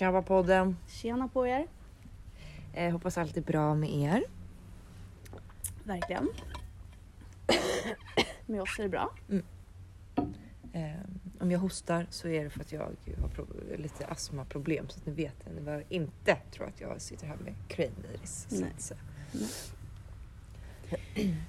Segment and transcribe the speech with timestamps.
[0.00, 0.76] Tjaba podden.
[0.88, 1.66] Tjena på er.
[2.72, 4.24] Eh, hoppas allt är bra med er.
[5.84, 6.28] Verkligen.
[8.46, 9.12] med oss är det bra.
[10.72, 11.00] Eh,
[11.40, 15.12] om jag hostar så är det för att jag har lite astmaproblem så att ni
[15.12, 15.52] vet det.
[15.52, 17.54] Ni behöver inte tro att jag sitter här med
[18.78, 19.00] säga.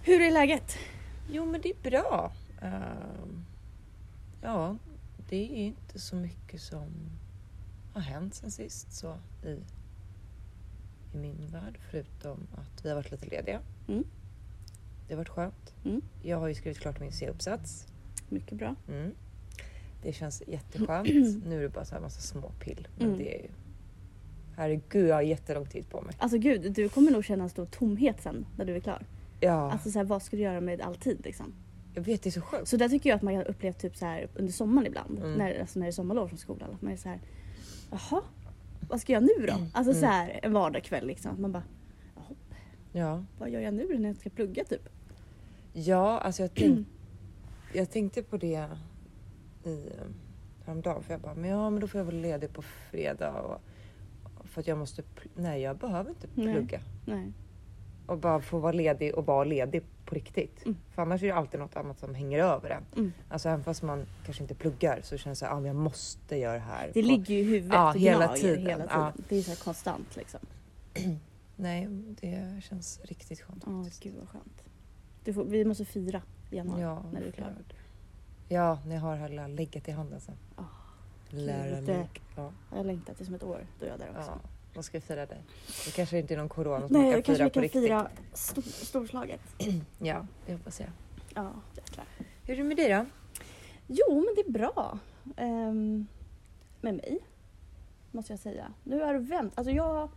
[0.03, 0.77] Hur är läget?
[1.29, 2.31] Jo men det är bra.
[2.61, 3.45] Ehm,
[4.41, 4.77] ja,
[5.29, 7.11] det är inte så mycket som
[7.93, 9.57] har hänt sen sist så i,
[11.13, 13.59] i min värld förutom att vi har varit lite lediga.
[13.87, 14.03] Mm.
[15.07, 15.73] Det har varit skönt.
[15.85, 16.01] Mm.
[16.23, 17.87] Jag har ju skrivit klart min C-uppsats.
[18.29, 18.75] Mycket bra.
[18.87, 19.11] Mm.
[20.03, 21.09] Det känns jätteskönt.
[21.45, 22.87] nu är det bara så här massa små pill.
[22.97, 23.17] Men Mm.
[23.19, 23.49] det är ju...
[24.55, 26.15] Herregud, jag har jättelång tid på mig.
[26.19, 29.05] Alltså gud, du kommer nog känna en stor tomhet sen när du är klar.
[29.39, 31.53] Ja, Alltså så här, vad ska du göra med all tid liksom?
[31.93, 32.67] jag vet det är så sjukt.
[32.67, 35.17] Så där tycker jag att man har upplevt typ så här under sommaren ibland.
[35.19, 35.33] Mm.
[35.33, 36.69] När, alltså när det är sommarlov från skolan.
[36.73, 37.19] Att man är så här,
[37.91, 38.21] jaha,
[38.89, 39.53] vad ska jag nu då?
[39.73, 41.31] Alltså så här en vardagskväll liksom.
[41.31, 41.63] Att Man bara,
[42.15, 42.25] jaha,
[42.91, 44.89] Ja, vad gör jag nu när jag ska plugga typ?
[45.73, 46.87] ja alltså jag, tänk,
[47.73, 48.67] jag tänkte på det
[49.63, 49.89] i,
[50.65, 51.03] häromdagen.
[51.03, 53.31] För jag bara, men ja men då får jag vara ledig på fredag.
[53.41, 53.61] Och,
[54.43, 55.03] för att jag måste...
[55.35, 56.53] Nej, jag behöver inte Nej.
[56.53, 56.79] plugga.
[57.05, 57.33] Nej.
[58.11, 60.65] Och bara få vara ledig och vara ledig på riktigt.
[60.65, 60.77] Mm.
[60.95, 62.83] För annars är det alltid något annat som hänger över en.
[62.95, 63.13] Mm.
[63.29, 66.35] Alltså även fast man kanske inte pluggar så känns det att ah, men jag måste
[66.35, 66.91] göra det här.
[66.93, 68.59] Det ligger ju i huvudet Ja, och hela tiden.
[68.65, 68.87] hela tiden.
[68.89, 69.13] Ja.
[69.29, 70.39] Det är så här konstant liksom.
[71.55, 71.87] Nej,
[72.21, 74.03] det känns riktigt skönt Ja, faktiskt.
[74.03, 75.35] gud vad skönt.
[75.35, 76.21] Får, vi måste fira
[76.51, 77.55] i januari Ja, när du är klar.
[78.49, 80.35] Ja, jag har hela lägget i handen sen.
[80.55, 80.63] Ah,
[81.29, 82.21] Lärarlägg.
[82.35, 84.31] Ja, Jag längtar till som ett år, då är jag där också.
[84.43, 84.49] ja.
[84.73, 85.43] Vad ska vi fira dig?
[85.85, 87.53] Det kanske inte är någon corona som Nej, man då kan kanske fira vi på
[87.53, 87.83] kan riktigt.
[87.83, 89.41] fira stor, storslaget.
[89.99, 90.89] Ja, det hoppas jag.
[91.35, 92.05] Ja, jäklar.
[92.43, 93.05] Hur är det med dig då?
[93.87, 94.99] Jo, men det är bra.
[95.37, 96.07] Ehm,
[96.81, 97.19] med mig,
[98.11, 98.73] måste jag säga.
[98.83, 99.53] Nu har det vänt.
[99.55, 100.09] Alltså jag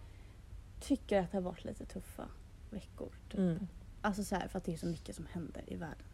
[0.80, 2.28] tycker att det har varit lite tuffa
[2.70, 3.12] veckor.
[3.30, 3.38] Typ.
[3.38, 3.66] Mm.
[4.02, 6.06] Alltså så här, för att det är så mycket som händer i världen.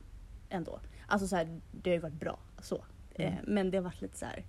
[0.48, 0.80] Ändå.
[1.06, 2.84] Alltså så här, det har ju varit bra så.
[3.14, 3.32] Mm.
[3.32, 4.44] Eh, men det har varit lite så här.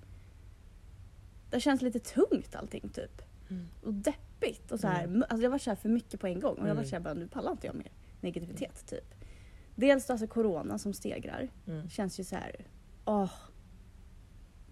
[1.50, 3.22] Det känns lite tungt allting typ.
[3.52, 3.68] Mm.
[3.84, 4.72] Och deppigt.
[4.72, 5.22] Och så här, Mm.
[5.24, 6.54] alltså det varit så här för mycket på en gång.
[6.54, 6.86] Och jag har Mm.
[6.86, 7.92] så här, bara, nu pallar inte jag mer
[8.22, 9.14] negativitet typ.
[9.76, 11.48] Dels alltså corona som stegrar.
[11.68, 11.90] Mm.
[11.90, 12.56] Känns ju så här,
[13.06, 13.32] åh.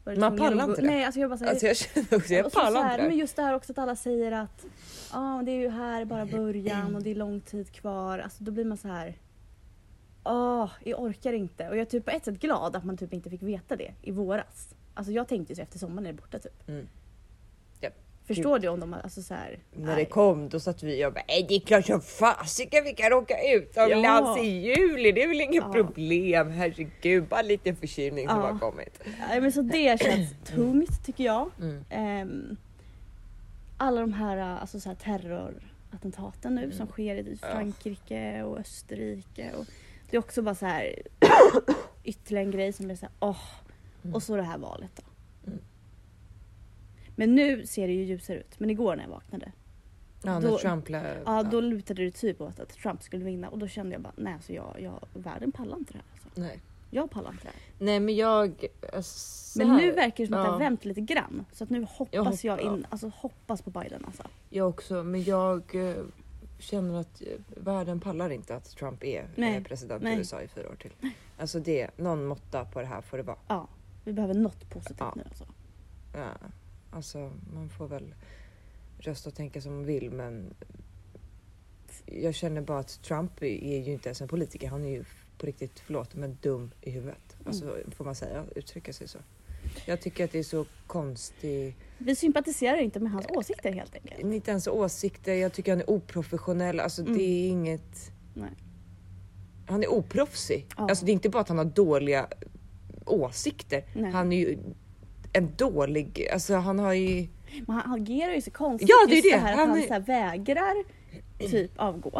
[0.03, 0.87] Var det Man pallar inte det.
[0.87, 3.15] Nej, alltså jag bara här, Alltså jag känner också, jag pallar inte men det.
[3.15, 4.65] just det här också att alla säger att
[5.13, 8.19] ja, det är ju här bara början och det är lång tid kvar.
[8.19, 9.17] Alltså då blir man så här.
[10.23, 11.69] Åh, jag orkar inte.
[11.69, 13.93] Och jag är typ på ett sätt glad att man typ inte fick veta det
[14.01, 14.75] i våras.
[14.93, 16.67] Alltså jag tänkte ju så efter sommaren är det borta typ.
[16.69, 16.87] Mm.
[18.29, 18.35] Ja.
[18.35, 19.59] Förstår du om de alltså så här.
[19.75, 22.93] När det kom då satt vi och bara, "Nej, det är klart som fasiken vi
[22.93, 24.43] kan åka utomlands Ja.
[24.43, 25.71] i juli, det är väl inget Ja.
[25.73, 28.51] problem, herregud, bara lite förkylning som Ja.
[28.51, 29.01] har kommit.
[29.29, 31.49] Nej, men så det känns tungt tycker jag.
[31.61, 31.85] Mm.
[31.89, 32.57] Ehm,
[33.77, 37.47] alla de här, alltså så här terrorattentaten nu som sker i Ja.
[37.47, 39.51] Frankrike och Österrike.
[39.59, 39.65] Och
[40.09, 40.95] det är också bara så här
[42.03, 43.37] ytterligare en grej som är så här, åh.
[44.03, 44.15] Mm.
[44.15, 45.03] Och så det här valet då.
[47.19, 48.59] Men nu ser det ju ljusare ut.
[48.59, 49.51] Men igår när jag vaknade,
[50.23, 53.49] Ja, Då- när Trump lä- ja då lutade det typ åt att Trump skulle vinna.
[53.49, 56.05] Och då kände jag bara, nej alltså jag, jag, världen pallar inte det här.
[56.25, 56.41] Alltså.
[56.41, 56.59] Nej.
[56.91, 57.85] Jag pallar inte det här.
[57.85, 58.65] Nej men jag...
[58.93, 60.51] äh, så Men nu verkar det som att det Ja.
[60.51, 61.45] har vänt lite grann.
[61.53, 64.23] Så att nu hoppas jag, hoppas- in, alltså hoppas på Biden alltså.
[64.49, 65.95] Jag också, men jag eh,
[66.59, 67.27] känner att eh,
[67.63, 69.55] världen pallar inte att Trump är Nej.
[69.57, 70.17] eh, president i Nej.
[70.17, 70.91] USA i fyra år till.
[71.37, 73.37] Alltså det, någon måtta på det här får det vara.
[73.47, 73.67] Ja,
[74.05, 75.13] vi behöver något positivt Ja.
[75.15, 75.45] nu alltså.
[76.13, 76.27] Ja,
[76.91, 78.13] alltså man får väl
[78.99, 80.53] rösta och tänka som man vill men
[82.05, 84.67] jag känner bara att Trump är ju inte ens en politiker.
[84.67, 85.03] Han är ju
[85.37, 87.37] på riktigt, förlåt, men dum i huvudet.
[87.45, 89.17] Alltså får man säga, uttrycka sig så.
[89.85, 91.75] Jag tycker att det är så konstigt.
[91.97, 94.19] Vi sympatiserar inte med hans åsikter helt enkelt.
[94.33, 96.79] Inte ens åsikter, jag tycker han är oprofessionell.
[96.79, 97.17] Alltså Mm.
[97.17, 98.11] det är inget...
[98.33, 98.51] Nej.
[99.67, 100.65] Han är oproffsig.
[100.77, 100.89] Ja.
[100.89, 102.27] Alltså det är inte bara att han har dåliga
[103.05, 103.83] åsikter.
[103.95, 104.11] Nej.
[104.11, 104.57] Han är ju
[105.33, 106.27] en dålig...
[106.33, 107.27] Alltså han har ju...
[107.67, 108.89] Men han agerar ju så konstigt.
[108.89, 109.37] Ja, det är Just det.
[109.37, 110.83] här Han att han är- så här vägrar
[111.39, 112.11] typ avgå.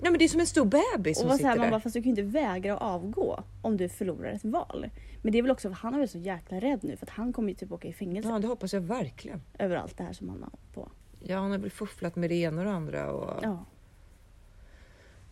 [0.00, 1.70] Nej men det är som en stor bebis Och som sitter här, man där.
[1.70, 4.90] bara, fast du kan ju inte vägra att avgå om du förlorar ett val.
[5.22, 7.32] Men det är väl också, han är väl så jäkla rädd nu för att han
[7.32, 9.42] kommer ju typ åka i fängelse Ja det hoppas jag verkligen.
[9.58, 10.90] över allt det här som han har på.
[11.20, 13.12] Ja han har väl fufflat med det ena och det andra.
[13.12, 13.64] Och, Ja.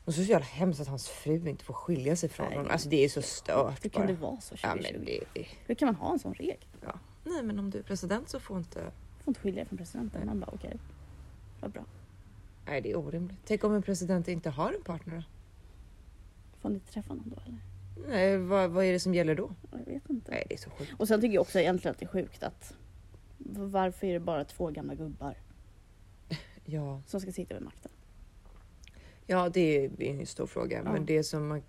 [0.05, 2.47] och så är det så jävla hemskt att hans fru inte får skilja sig från
[2.47, 2.73] Nej, honom.
[2.73, 3.99] Alltså det är så stört Hur bara.
[3.99, 4.95] kan det vara så Ja 2020?
[4.97, 5.05] men
[5.35, 5.47] det...
[5.67, 6.57] Hur kan man ha en sån regel?
[6.85, 6.93] Ja.
[7.25, 8.81] Nej men om du är president så får inte...
[9.25, 10.27] får inte skilja dig från presidenten.
[10.27, 10.77] Man bara okej,
[11.61, 11.85] vad bra.
[12.67, 13.39] Nej det är orimligt.
[13.47, 15.23] Tänk om en president inte har en partner då?
[16.61, 17.59] Får ni inte träffa honom då eller?
[18.09, 19.55] Nej, vad, vad är det som gäller då?
[19.71, 20.31] Jag vet inte.
[20.31, 20.93] Nej, det är så sjukt.
[20.99, 22.75] Och sen tycker jag också egentligen att det är sjukt att
[23.49, 25.35] Varför är det bara två gamla gubbar
[26.65, 27.91] Ja, som ska sitta vid makten?
[29.27, 30.83] ja det är en stor fråga.
[30.85, 30.93] Ja.
[30.93, 31.63] Men det som man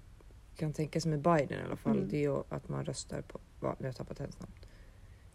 [0.56, 2.10] kan tänka sig med Biden i alla fall, Mm.
[2.10, 4.52] det är ju att man röstar på, vad, nu har jag tappat hennes namn.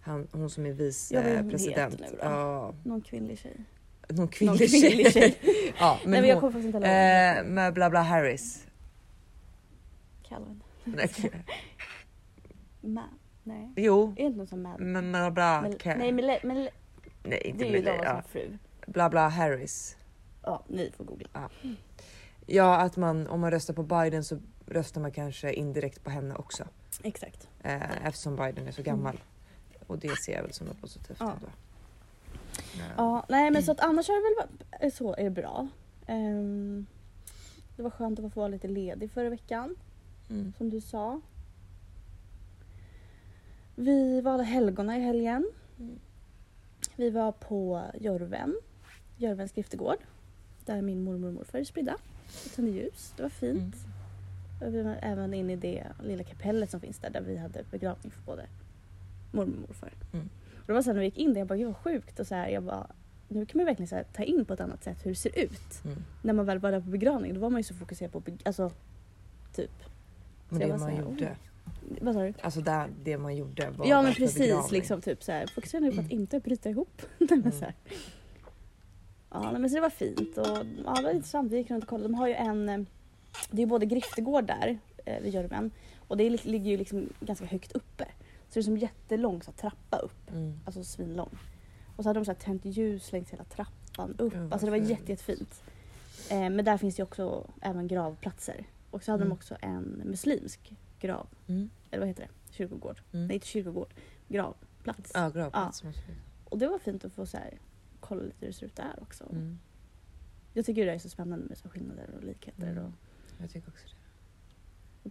[0.00, 1.92] Han, hon som är Ja, vad vice hon president.
[1.94, 2.24] heter nu då?
[2.24, 3.64] Ja, Någon kvinnlig tjej?
[4.08, 5.32] någon kvinnlig, Någon kvinnlig tjej.
[5.42, 5.72] tjej.
[5.78, 7.38] ja, men Nej men jag kommer faktiskt inte ihåg.
[7.46, 8.66] eh, med bla bla Harris.
[10.28, 10.62] Calvin.
[10.84, 11.10] Nej,
[12.80, 13.04] Ma.
[13.42, 13.72] Nej.
[13.76, 14.80] jo, Är det inte någon som Mad?
[14.80, 15.60] men bla bla.
[15.84, 16.26] Nej men,
[17.22, 18.22] nej, inte det är ju Donald ja.
[18.28, 18.58] Fru.
[18.86, 19.96] Bla bla Harris.
[20.42, 21.50] Ja, ni får googla.
[22.46, 26.34] Ja, att man om man röstar på Biden så röstar man kanske indirekt på henne
[26.34, 26.64] också.
[27.02, 27.48] Exakt.
[27.62, 29.20] Eh, eftersom Biden är så gammal.
[29.88, 31.32] Och det ser jag väl som något positivt Ja.
[31.32, 31.46] ändå.
[32.84, 34.48] Eh, Ja, nej men så att annars är det
[34.80, 35.68] väl så är det bra.
[36.06, 36.86] Ehm,
[37.76, 39.76] det var skönt att få vara lite ledig förra veckan,
[40.30, 40.52] Mm.
[40.58, 41.20] som du sa.
[43.74, 45.50] Vi var alla helgona i helgen.
[45.78, 45.98] Mm.
[46.96, 48.54] Vi var på Jorven,
[49.16, 49.98] Jorvens skriftegård.
[50.64, 51.96] Där min mormor och morfar är spridda.
[52.46, 53.12] Och tände ljus.
[53.16, 53.76] Det var fint.
[54.60, 57.64] Och vi var även inne i det lilla kapellet som finns där, där vi hade
[57.70, 58.46] begravning för både
[59.30, 59.92] mormor och morfar.
[60.12, 60.28] Mm.
[60.54, 62.20] Och det var så här, när vi gick in där, jag bara, gud vad sjukt.
[62.20, 62.86] Och så här, jag bara,
[63.28, 65.38] nu kan man verkligen så här, ta in på ett annat sätt hur det ser
[65.38, 65.84] ut.
[65.84, 65.96] Mm.
[66.22, 68.72] När man väl var där på begravning, då var man ju så fokuserad på, alltså,
[69.54, 69.70] typ.
[70.48, 71.36] Men Så det man här, gjorde.
[72.00, 72.32] Vad sa du?
[72.40, 75.92] Alltså där, det man gjorde var Ja men precis, liksom typ så här, fokusera nu
[75.92, 77.02] på att inte bryta ihop.
[77.30, 77.52] Mm.
[77.52, 77.74] så här.
[79.30, 80.46] Ja nej, men så det var fint och
[80.84, 81.52] ja, det var intressant.
[81.52, 82.08] Vi gick runt och kollade.
[82.08, 82.78] De har ju en, eh,
[83.50, 85.70] det är ju både griftegård där eh, vid Jorven
[86.08, 88.06] och det li- ligger ju liksom ganska högt uppe.
[88.48, 90.60] Så det är som jättelång så här, trappa upp, Mm.
[90.64, 91.38] alltså svinlång.
[91.96, 94.34] Och så hade de så här, tänt ljus längs hela trappan upp.
[94.36, 94.90] Vad alltså det var fint.
[94.90, 95.62] jätte, jättefint.
[96.30, 98.64] Eh, men där finns det ju också även gravplatser.
[98.90, 99.28] Och så hade Mm.
[99.30, 101.70] de också en muslimsk grav, Mm.
[101.90, 102.52] eller vad heter det?
[102.54, 103.02] Kyrkogård?
[103.12, 103.26] Mm.
[103.26, 103.94] Nej inte kyrkogård,
[104.28, 105.10] gravplats.
[105.14, 105.84] Ja, gravplats.
[105.84, 105.92] vi-
[106.44, 107.58] Och det var fint att få så här,
[108.00, 109.24] kolla lite hur det ser ut där också.
[109.30, 109.58] Mm.
[110.52, 112.66] Jag tycker det är så spännande med så skillnader och likheter.
[112.72, 112.84] Mm.
[112.84, 112.92] Och,
[113.40, 113.94] Jag tycker också det.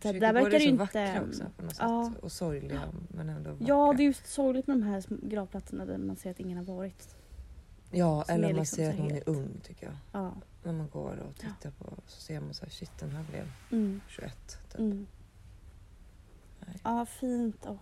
[0.05, 0.77] Och där, verkar det så inte...
[0.83, 1.85] vackra också på något sätt.
[1.87, 2.11] Ja.
[2.21, 3.65] Och sorgliga men ändå vackra.
[3.67, 6.65] Ja, det är just sorgligt med de här gravplatserna där man ser att ingen har
[6.65, 7.15] varit.
[7.91, 9.95] Ja, som eller man liksom ser så att någon helt- är ung tycker jag.
[10.11, 10.33] Ja.
[10.63, 13.51] När man går och tittar på så ser man så här, shit den här blev
[13.71, 14.01] Mm.
[14.07, 14.59] 21.
[14.71, 14.79] Typ.
[14.79, 15.07] Mm.
[16.83, 17.77] Ja, fint och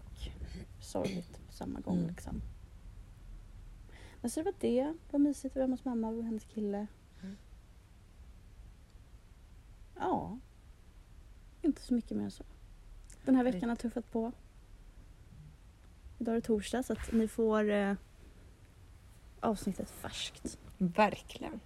[0.81, 2.09] sorgligt på samma gång Mm.
[2.09, 2.41] liksom.
[4.21, 4.83] Men så det var det.
[4.83, 5.55] Det var mysigt.
[5.55, 6.87] Vi var hemma hos mamma och hennes kille.
[7.23, 7.35] Mm.
[9.99, 10.37] Ja.
[11.65, 12.43] Inte så mycket mer än så.
[13.25, 14.31] Den här veckan har tuffat på.
[16.19, 17.93] Idag är det torsdag så att ni får eh,
[19.39, 20.57] avsnittet färskt.
[20.77, 21.59] Verkligen.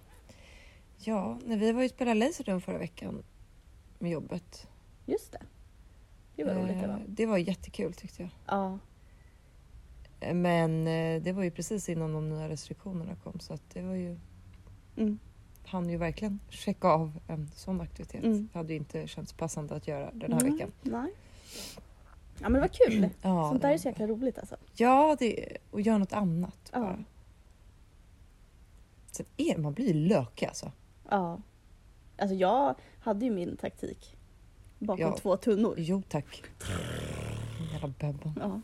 [0.98, 3.22] Ja, när vi var ju och spelade Laserdome förra veckan
[3.98, 4.68] med jobbet.
[5.06, 5.42] Just det.
[6.36, 7.04] Det var roligt det Eh, var.
[7.08, 8.30] Det var jättekul tyckte jag.
[8.46, 8.78] Ja.
[10.20, 13.82] Eh, Men eh, det var ju precis innan de nya restriktionerna kom så att det
[13.82, 14.18] var ju
[14.96, 15.18] Mm.
[15.70, 18.24] Han ju verkligen checka av en sån aktivitet.
[18.24, 18.48] Mm.
[18.52, 20.72] Det hade ju inte känts passande att göra den här Nej, veckan.
[20.82, 21.12] Nej.
[22.42, 23.08] Ja men det var kul.
[23.22, 24.56] Ja, Sånt det där är så jäkla roligt alltså.
[24.74, 26.80] Ja, det, och göra något annat Ja.
[26.80, 27.04] bara.
[29.10, 30.72] Sen är man blir ju lökig alltså.
[31.10, 31.40] Ja.
[32.18, 34.16] Alltså jag hade ju min taktik.
[34.78, 35.16] Bakom Ja.
[35.16, 35.74] två tunnor.
[35.78, 36.42] Jo tack.
[37.72, 38.32] Jävla bebban.
[38.40, 38.60] Ja.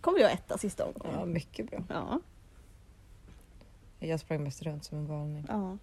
[0.00, 1.18] Kom jag etta sista omgången.
[1.18, 1.84] Ja, mycket bra.
[1.88, 2.20] Ja.
[3.98, 5.44] Jag sprang mest runt som en galning.
[5.48, 5.78] Ja.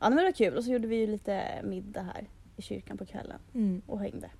[0.00, 2.98] Ja men det var kul och så gjorde vi ju lite middag här i kyrkan
[2.98, 3.82] på kvällen Mm.
[3.86, 4.30] och hängde.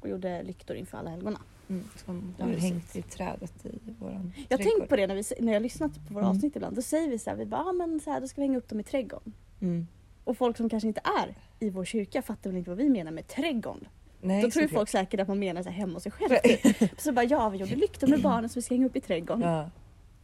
[0.00, 1.40] Och gjorde lyktor inför alla helgona.
[1.68, 1.84] Mm.
[2.04, 2.62] Som har mysigt.
[2.72, 5.62] hängt i trädet i våran Jag har tänkt på det när, vi, när jag har
[5.62, 6.36] lyssnat på våra Mm.
[6.36, 6.76] avsnitt ibland.
[6.76, 8.58] Då säger vi så här, vi bara, ah, men så här, då ska vi hänga
[8.58, 9.32] upp dem i trädgården.
[9.60, 9.86] Mm.
[10.24, 11.34] Och folk som kanske inte är
[11.66, 13.88] i vår kyrka fattar väl inte vad vi menar med trädgården.
[14.20, 14.78] Nej, Då tror ju såklart.
[14.80, 16.36] folk säkert att man menar så här hemma hos sig själv.
[16.78, 17.00] typ.
[17.00, 19.42] så bara, ja vi gjorde lyktor med barnen som vi ska hänga upp i trädgården.
[19.42, 19.70] Ja.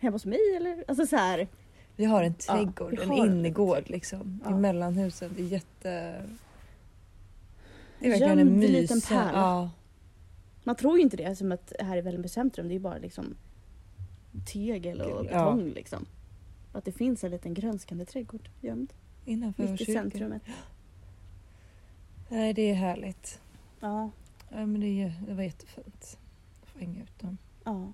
[0.02, 0.84] Hemma hos mig eller?
[0.88, 1.48] Alltså så här.
[1.96, 4.40] Vi har en Ja, trädgård, vi en har en innergård liksom.
[4.44, 4.50] Ja.
[4.50, 5.32] I mellanhuset.
[5.36, 6.22] Det är jätte...
[7.98, 8.70] Det är verkligen en Gömd mys.
[8.70, 9.30] liten pärla.
[9.38, 9.70] Ja.
[10.64, 13.34] Man tror ju inte det som att här i Vällingby centrum, det är bara liksom
[14.46, 15.22] tegel och Ja.
[15.22, 16.06] betong liksom.
[16.72, 18.92] Att det finns en liten grönskande trädgård gömd
[19.24, 20.42] Innanför mitt i centrumet.
[22.28, 23.40] Nej, det är härligt.
[23.80, 24.10] Ja,
[24.50, 25.86] Ja, men det, är, det var jättefint.
[26.62, 27.38] att Få hänga ut dem.
[27.64, 27.92] ja.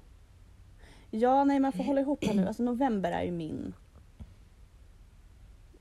[1.10, 2.46] Ja, nej man får hålla ihop här nu.
[2.46, 3.74] Alltså november är ju min...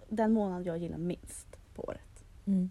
[0.09, 2.23] Den månad jag gillar minst på året.
[2.45, 2.69] Mm.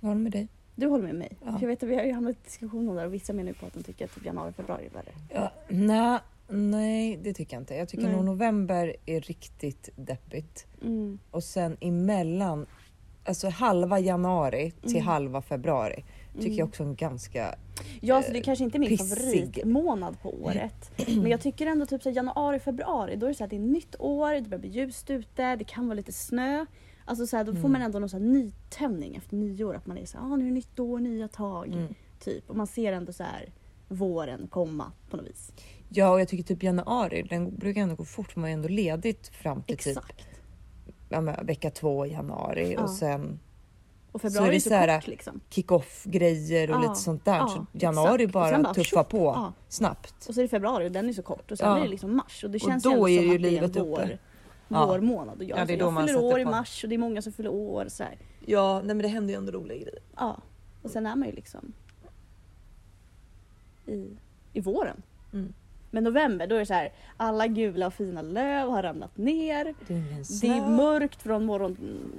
[0.00, 0.48] Har det med dig?
[0.74, 1.36] Du håller med mig?
[1.44, 1.52] Ja.
[1.52, 3.32] För jag vet att vi har ju hamnat i diskussion om det här och vissa
[3.32, 5.12] menar ju på att de tycker att typ januari, februari är värre.
[5.34, 6.18] Ja, nej,
[6.48, 7.74] nej, det tycker jag inte.
[7.74, 8.12] Jag tycker Nej.
[8.16, 10.66] nog november är riktigt deppigt.
[10.82, 11.18] Mm.
[11.30, 12.66] Och sen emellan,
[13.24, 15.06] alltså halva januari till Mm.
[15.06, 16.04] halva februari
[16.34, 16.58] tycker Mm.
[16.58, 17.54] jag också är en ganska
[18.00, 19.18] Ja, alltså det är kanske inte är min pissig.
[19.18, 20.90] favoritmånad på året.
[21.08, 23.60] Men jag tycker ändå typ så januari, februari, då är det så att det är
[23.60, 26.66] nytt år, det börjar bli ljust ute, det kan vara lite snö.
[27.04, 27.72] Alltså så här, då får Mm.
[27.72, 29.74] man ändå någon så här nytändning efter nyår.
[29.74, 31.68] Att man är så här, ah, nu är det nytt år, nya tag.
[31.68, 31.94] Mm.
[32.20, 32.50] Typ.
[32.50, 33.52] Och man ser ändå så här
[33.88, 35.52] våren komma på något vis.
[35.88, 38.68] Ja, och jag tycker typ januari, den brukar ändå gå fort för man är ändå
[38.68, 40.26] ledigt fram till typ Exakt.
[41.08, 42.82] ja, men, vecka två i januari Ja.
[42.82, 43.40] och sen
[44.12, 45.40] Och Så är februari det är så, så här, kort liksom.
[45.50, 47.36] kick-off grejer och Ja, lite sånt där.
[47.36, 48.36] ja, så januari exakt.
[48.36, 49.52] Och bara, bara tuffa på ja.
[49.68, 50.26] snabbt.
[50.28, 51.50] Och så är det februari och den är så kort.
[51.52, 51.78] Och sen Ja.
[51.78, 52.44] är det liksom mars.
[52.44, 53.80] Och det Och känns då ju ändå är ju livet uppe.
[53.80, 54.18] vår,
[54.68, 54.86] Ja.
[54.86, 55.38] vårmånad.
[55.38, 56.50] Och jag, Ja, det är så då jag man fyller år i på.
[56.50, 57.86] mars och det är många som fyller år.
[57.88, 58.18] Så här.
[58.46, 59.98] Ja, nej men det händer ju ändå roliga grejer.
[60.16, 60.36] Ja.
[60.82, 61.72] Och sen är man ju liksom
[63.86, 64.06] i,
[64.52, 65.02] i våren.
[65.32, 65.52] Mm.
[65.90, 69.74] Men november då är det så här, alla gula och fina löv har ramlat ner.
[69.86, 71.76] Det är Det är mörkt från morgon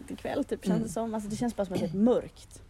[0.07, 0.83] till kväll typ känns Mm.
[0.83, 1.13] det som.
[1.13, 2.61] Alltså det känns bara som att det är mörkt.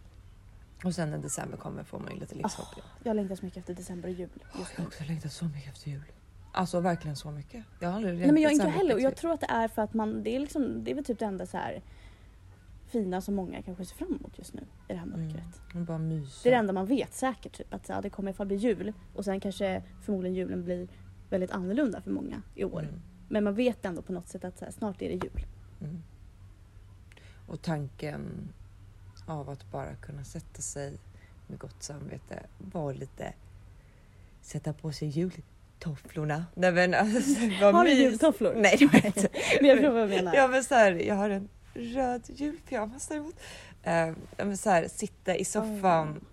[0.84, 2.76] Och sen när december kommer får man ju lite livshopp.
[2.76, 2.86] igen.
[3.02, 4.28] Jag längtar så mycket efter december och jul
[4.58, 6.02] just Jag har också längtat så mycket efter jul.
[6.52, 7.64] Alltså verkligen så mycket.
[7.80, 9.82] Jag har aldrig Nej men jag inte heller och jag tror att det är för
[9.82, 11.82] att man, det är liksom, det är väl typ det enda så här
[12.90, 15.60] fina som många kanske ser fram emot just nu i det här mörkret.
[15.74, 15.84] Mm.
[15.84, 15.98] Bara.
[15.98, 18.46] Det är det enda man vet säkert typ att ja, det kommer i alla fall
[18.46, 20.88] bli jul och sen kanske förmodligen julen blir
[21.30, 22.82] väldigt annorlunda för många i år.
[22.82, 23.00] Mm.
[23.28, 25.46] Men man vet ändå på något sätt att så här, snart är det jul.
[25.80, 26.02] Mm.
[27.46, 28.52] Och tanken
[29.26, 30.98] av att bara kunna sätta sig
[31.46, 33.32] med gott samvete, vara lite,
[34.40, 36.46] sätta på sig jultofflorna.
[36.54, 38.54] Nej men alltså, vad Har du jultofflor?
[38.56, 39.28] Nej det har jag inte.
[39.60, 40.34] Men jag förstår vad du menar.
[40.34, 43.34] Ja men så här, jag har en röd julpyjamas däremot.
[44.36, 46.24] Men så här, sitta i soffan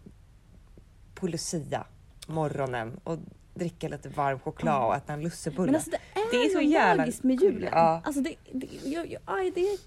[1.16, 1.86] på Lucia
[2.28, 3.18] morgonen och
[3.54, 5.66] dricka lite varm choklad och äta en lussebulle.
[5.66, 7.70] Men alltså det är, Det är så jävla magiskt med julen.
[7.72, 8.02] ja.
[8.04, 9.78] Alltså det, det, jag, jag, aj, det,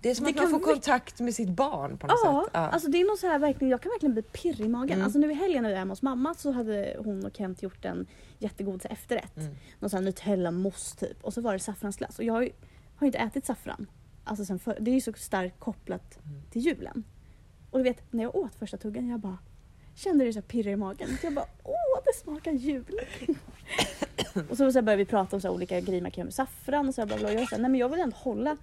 [0.00, 2.20] det är som det att man kan får mycket- kontakt med sitt barn på något
[2.24, 2.50] ja, sätt.
[2.54, 2.60] Ja.
[2.60, 4.92] alltså det är nog så här verkligen, jag kan verkligen bli pirrig i magen.
[4.92, 5.04] Mm.
[5.04, 7.62] Alltså nu i helgen när vi var hemma hos mamma så hade hon och Kent
[7.62, 8.06] gjort en
[8.38, 9.36] jättegod efterrätt.
[9.36, 9.54] Mm.
[9.80, 11.24] Någon sån här Nutella-mousse typ.
[11.24, 12.18] Och så var det saffransglass.
[12.18, 12.50] Och jag har ju,
[12.96, 13.86] har ju inte ätit saffran.
[14.28, 16.42] Alltså sen för, det är ju så starkt kopplat Mm.
[16.50, 17.04] till julen.
[17.70, 19.38] Och du vet, när jag åt första tuggan, jag bara
[19.94, 21.08] kände det så pirrig i magen.
[21.22, 23.00] Jag bara, åh det smakar jul.
[24.50, 26.88] och så, så började vi prata om så olika grejer man kan göra med saffran
[26.88, 27.32] och så bla bla.
[27.32, 28.56] Jag sa, nej men jag vill ändå hålla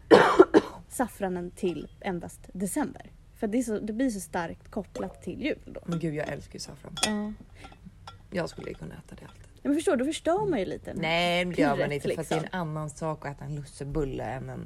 [0.90, 3.12] saffranen till endast december.
[3.36, 5.82] För det, är så, det blir så starkt kopplat till jul då.
[5.86, 6.96] Men gud jag älskar ju saffran.
[7.06, 7.34] Ja.
[8.32, 9.44] Jag skulle ju kunna äta det alltid.
[9.54, 10.94] Ja, Men förstår du, då förstör man ju lite.
[10.94, 12.60] Nej det gör man inte för att det är en liksom.
[12.60, 14.66] annan sak att äta en lussebulle än en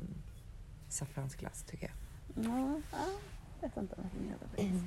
[0.90, 1.96] saffransglass tycker jag.
[2.46, 2.98] Ja, ja,
[3.62, 4.84] jag vet inte vad jag menar faktiskt.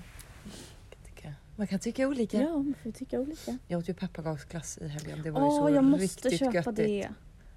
[0.91, 2.41] Jag tycker- Man kan tycka olika.
[2.43, 3.59] Ja, man får tycka olika.
[3.69, 5.23] Jag åt ju pepparkaksglass i helgen.
[5.23, 6.77] Det var ju Åh, så jag måste riktigt köpa göttigt.
[6.77, 7.09] det.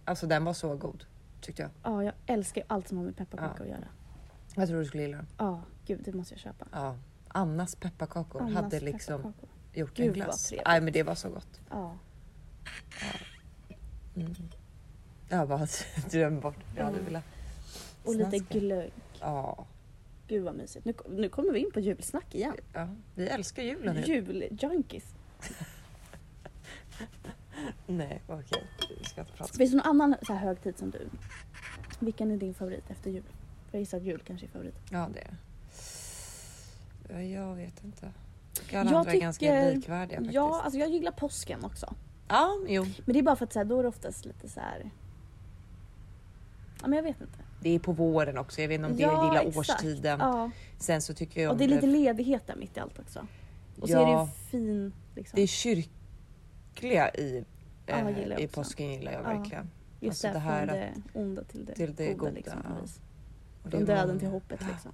[0.05, 1.05] Alltså den var så god
[1.41, 1.71] tyckte jag.
[1.83, 3.63] Ja, jag älskar ju allt som har med pepparkakor Ja.
[3.63, 3.87] att göra.
[4.55, 5.27] Jag tror du skulle gilla den.
[5.37, 6.65] Ja, gud det måste jag köpa.
[6.71, 6.97] Ja.
[7.27, 9.49] Annas pepparkakor Annas hade liksom pepparkakor.
[9.73, 10.53] gjort Gud, en vad glass.
[10.65, 11.61] Nej men det var så gott.
[11.69, 11.95] Ja.
[14.15, 14.35] Mm.
[15.29, 15.67] Jag bara
[16.11, 16.55] drömt bort.
[16.75, 17.05] Jag hade Mm.
[17.05, 17.23] velat
[18.03, 18.59] Och lite snaska.
[18.59, 18.91] glögg.
[19.19, 19.65] Ja.
[20.27, 20.85] Gud vad mysigt.
[20.85, 22.55] Nu, nu kommer vi in på julsnack igen.
[22.73, 24.03] ja, vi älskar julen.
[24.03, 25.15] Juljunkies.
[27.87, 28.63] Nej okej,
[28.99, 31.09] vi ska inte prata Finns det någon annan så här högtid som du?
[31.99, 33.23] Vilken är din favorit efter jul?
[33.69, 34.75] För jag gissar att jul kanske är favorit.
[34.91, 35.35] Ja det är.
[37.09, 38.11] Ja, Jag vet inte.
[38.71, 40.33] Jag andra är ganska tycker- likvärdiga faktiskt.
[40.35, 41.95] Ja, alltså jag gillar påsken också.
[42.27, 42.85] ja jo.
[43.05, 44.91] Men det är bara för att så här, då är det oftast lite så här.
[46.81, 47.39] Ja men jag vet inte.
[47.63, 48.61] Det är på våren också.
[48.61, 49.57] Jag vet inte om det Ja, jag gillar exakt.
[49.83, 50.19] årstiden.
[50.19, 50.51] Ja.
[50.79, 53.27] Sen så tycker jag om Och det är lite ledighet där mitt i allt också.
[53.81, 54.23] Och så är det Ja.
[54.25, 55.35] ju fin liksom.
[55.35, 57.45] Det är kyrkliga i,
[57.85, 59.37] Ja, eh, jag i påsken gillar jag Ja.
[59.37, 59.69] verkligen.
[59.99, 62.69] Just alltså det, här från det onda till det, till det goda, goda, liksom, ja.
[63.63, 64.67] Och det Från är döden många- till hoppet Ja.
[64.71, 64.91] liksom.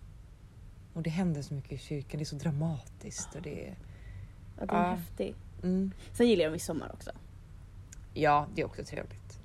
[0.94, 2.18] Och det händer så mycket i kyrkan.
[2.18, 3.36] Det är så dramatiskt.
[3.36, 3.76] Och det är,
[4.60, 4.90] Ja, det är Ja.
[4.96, 5.36] häftigt.
[5.64, 5.92] mm.
[6.14, 7.12] Sen gillar jag midsommar också.
[8.14, 9.40] Ja, det är också trevligt.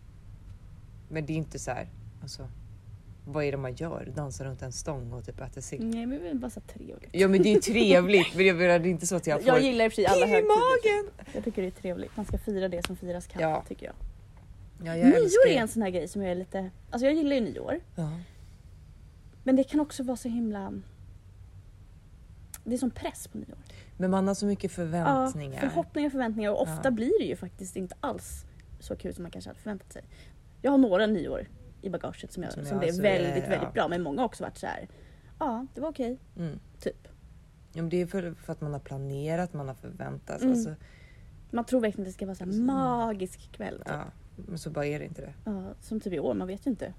[1.09, 1.89] Men det är inte så här,
[2.23, 2.49] alltså,
[3.27, 4.13] vad är det man gör?
[4.17, 5.87] Dansar runt en stång och typ äter sill?
[5.87, 7.09] Nej men det är bara så trevligt.
[7.13, 9.49] Ja men det är trevligt men jag menar det är inte så att jag får
[9.49, 11.03] Jag gillar i och för sig alla högtider.
[11.03, 11.11] magen.
[11.35, 12.17] Jag tycker det är trevligt.
[12.17, 13.65] Man ska fira det som firas kan Ja.
[13.69, 13.95] tycker jag.
[14.87, 16.71] Ja, jag Nyår älskar är en sån här grej som jag är lite...
[16.91, 17.81] Alltså jag gillar ju nyår.
[17.97, 18.11] Ja.
[19.45, 20.73] Men det kan också vara så himla...
[22.65, 23.59] Det är som press på nyår.
[23.97, 25.55] Men man har så mycket förväntningar.
[25.63, 26.91] Ja, förhoppningar och förväntningar och ofta Ja.
[26.91, 28.45] blir det ju faktiskt inte alls
[28.81, 30.03] så kul som man kanske hade förväntat sig.
[30.63, 31.47] Jag har några nyår
[31.85, 33.51] i bagaget som, jag, Som som, jag- blev så det- väldigt, ja.
[33.51, 33.89] väldigt bra.
[33.89, 34.89] Men många har också varit så här.
[35.39, 36.19] Ja, det var okej.
[36.37, 36.59] Mm.
[36.81, 37.09] Typ.
[37.73, 40.47] Ja, men det är för, för att man har planerat, man har förväntat sig.
[40.49, 40.59] Mm.
[40.59, 40.75] Alltså,
[41.51, 42.67] Man tror verkligen att det ska vara här Mm.
[42.67, 43.79] magisk kväll.
[43.79, 43.89] Typ.
[43.89, 44.05] ja,
[44.37, 45.35] men så bara är det inte det.
[45.45, 46.35] Ja, som typ i år.
[46.35, 46.95] Man vet ju inte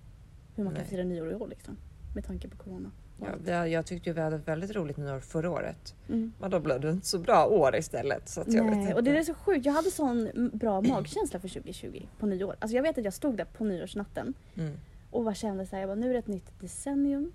[0.55, 0.89] hur man kan Nej.
[0.89, 1.77] fira nyår i år liksom.
[2.15, 2.91] Med tanke på corona.
[3.21, 3.27] Ja,
[3.63, 5.95] vi jag tyckte ju vi hade väldigt roligt nyår förra året.
[6.09, 6.33] Mm.
[6.39, 8.29] Men då blev det inte så bra år istället.
[8.29, 9.65] Så att jag vet Nej, och det är så sjukt.
[9.65, 12.55] Jag hade sån bra magkänsla för 2020 på nyår.
[12.59, 14.77] Alltså jag vet att jag stod där på nyårsnatten Mm,
[15.11, 17.31] och bara kände så här, jag bara, nu är det ett nytt decennium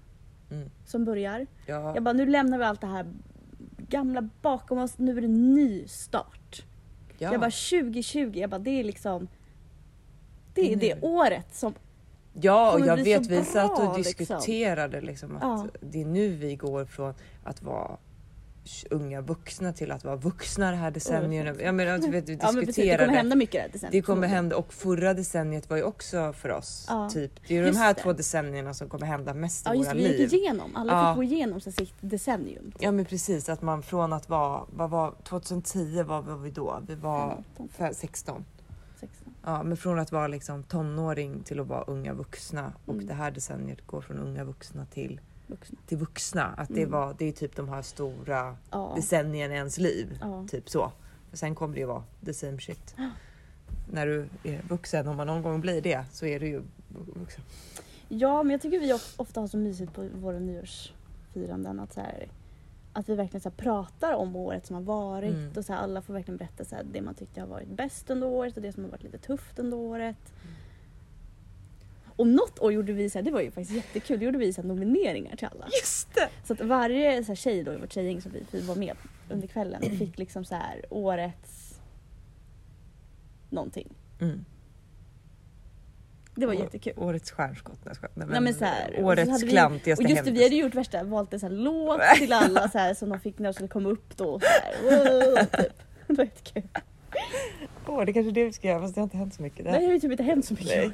[0.50, 0.70] mm.
[0.86, 1.46] som börjar.
[1.66, 3.06] Ja, Jag bara, nu lämnar vi allt det här
[3.88, 6.64] gamla bakom oss, nu är det en ny start.
[7.18, 7.32] ja.
[7.32, 9.28] Jag bara 2020, jag bara det är liksom
[10.54, 11.08] det är Det är det nu.
[11.08, 11.74] året som...
[12.40, 14.02] ja och jag vet vi satt och liksom.
[14.02, 15.66] diskuterade liksom, att Ja.
[15.80, 17.96] det är nu vi går från att vara
[18.90, 21.60] unga vuxna till att vara vuxna det här decenniet.
[21.60, 23.92] Jag menar, att vi, vi Ja, men precis, det kommer hända mycket det här decenniet.
[23.92, 26.86] Det kommer hända och förra decenniet var ju också för oss.
[26.88, 27.32] Ja, Typ.
[27.48, 28.00] Det är ju de just här det.
[28.02, 30.20] två decennierna som kommer hända mest i Ja just våra det, vi liv.
[30.20, 31.12] gick igenom, alla Ja.
[31.14, 32.72] fick gå igenom sitt decennium.
[32.78, 36.80] Ja men precis, att man från att vara, vad var 2010 var, var vi då?
[36.86, 38.44] Vi var 15, fe- 16.
[39.40, 39.54] 16.
[39.54, 43.06] Ja, men från att vara liksom tonåring till att vara unga vuxna och Mm.
[43.06, 45.78] det här decenniet går från unga vuxna till, Vuxna.
[45.86, 46.44] till vuxna.
[46.56, 46.90] Att det, Mm.
[46.90, 48.92] var, det är typ de här stora Ja.
[48.96, 50.18] decennierna i ens liv.
[50.20, 50.46] Ja.
[50.50, 50.92] Typ så.
[51.32, 52.94] Och sen kommer det ju vara the same shit.
[53.92, 57.44] När du är vuxen, om man någon gång blir det, så är du ju vuxen.
[58.08, 62.00] ja men jag tycker vi of- ofta har så mysigt på våra nyårsfiranden att, så
[62.00, 62.28] här,
[62.92, 65.52] att vi verkligen så pratar om året som har varit Mm.
[65.56, 68.10] och så här, alla får verkligen berätta så här, det man tyckte har varit bäst
[68.10, 70.32] under året och det som har varit lite tufft under året.
[70.42, 70.54] Mm.
[72.16, 74.52] Och något år gjorde vi så här, det var ju faktiskt jättekul, då gjorde vi
[74.52, 75.66] så här, nomineringar till alla.
[75.82, 76.28] Just det!
[76.44, 78.96] Så att varje så här, tjej då i vårt tjejgäng som vi, vi var med
[79.30, 81.80] under kvällen fick liksom så här årets
[83.50, 83.88] någonting.
[84.20, 84.44] Mm.
[86.40, 86.92] Det var jättekul.
[86.96, 87.78] Årets stjärnskott.
[87.84, 88.12] Nej, skojar.
[88.14, 91.04] Nej, men så här, så årets vi- klantigaste Och just det, vi hade gjort värsta,
[91.04, 93.68] valt en sån här låt till alla så här, som de fick när de skulle
[93.68, 94.40] komma upp då.
[94.40, 95.72] Så här, typ.
[96.06, 96.62] Det var jättekul.
[97.86, 99.64] Åh, det kanske är det vi ska göra fast det har inte hänt så mycket.
[99.64, 100.68] Nej, det har typ inte hänt så mycket.
[100.76, 100.92] Nej.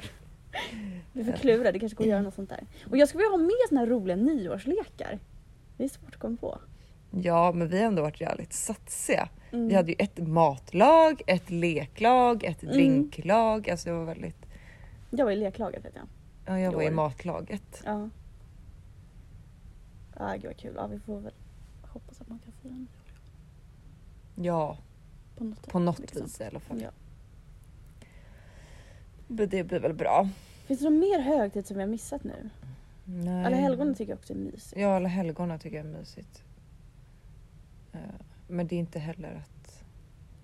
[1.13, 2.63] Vi får klura, det kanske går att göra något sånt där.
[2.89, 5.19] Och jag skulle vilja ha med såna här roliga nyårslekar.
[5.77, 6.59] Det är svårt att komma på.
[7.11, 9.29] Ja, men vi har ändå varit jävligt satsiga.
[9.51, 9.67] Mm.
[9.67, 12.73] Vi hade ju ett matlag, ett leklag, ett Mm.
[12.75, 13.69] drinklag.
[13.69, 14.45] Alltså det var väldigt...
[15.09, 16.07] Jag var i leklaget vet jag.
[16.45, 17.81] Ja, jag var i matlaget.
[17.85, 18.09] Ja.
[20.19, 20.73] Ja, gud vad kul.
[20.75, 21.33] Ja, vi får väl
[21.81, 22.87] hoppas att man kan fira nyår
[24.35, 24.77] Ja,
[25.37, 26.21] på något på något liksom.
[26.23, 26.81] vis i alla fall.
[26.81, 26.89] Ja.
[29.27, 30.29] Men det blir väl bra.
[30.65, 32.49] Finns det någon mer högtid som vi har missat nu?
[33.05, 33.45] Nej.
[33.45, 34.73] Alla helgon tycker jag också är mysigt.
[34.81, 36.43] Ja, alla helgona tycker jag är mysigt.
[37.93, 37.99] Eh,
[38.47, 39.83] Men det är inte heller att...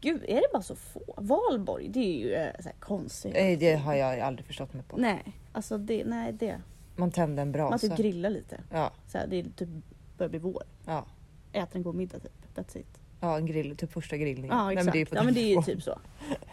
[0.03, 1.13] Gud, är det bara så få?
[1.17, 3.33] Valborg, det är ju eh, så här konstigt.
[3.33, 4.97] Nej, det har jag aldrig förstått mig på.
[4.97, 6.61] Nej, alltså det, nej det.
[6.95, 7.87] Man tänder en Man brasa.
[7.87, 8.59] typ grillar lite.
[8.71, 9.69] Ja, Så här, det är typ
[10.17, 10.63] börjar bli vår.
[10.85, 11.05] ja.
[11.53, 12.31] Äter en god middag typ.
[12.55, 12.99] That's it.
[13.19, 14.57] Ja, en grill, typ första grillningen.
[14.57, 14.85] Ja Nej, exakt.
[14.85, 15.99] men det är på ja men det är ju den typ så.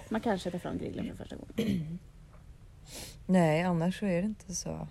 [0.09, 1.99] Man kanske tar fram grillen för första gången.
[3.27, 4.89] Nej, annars så är det inte så.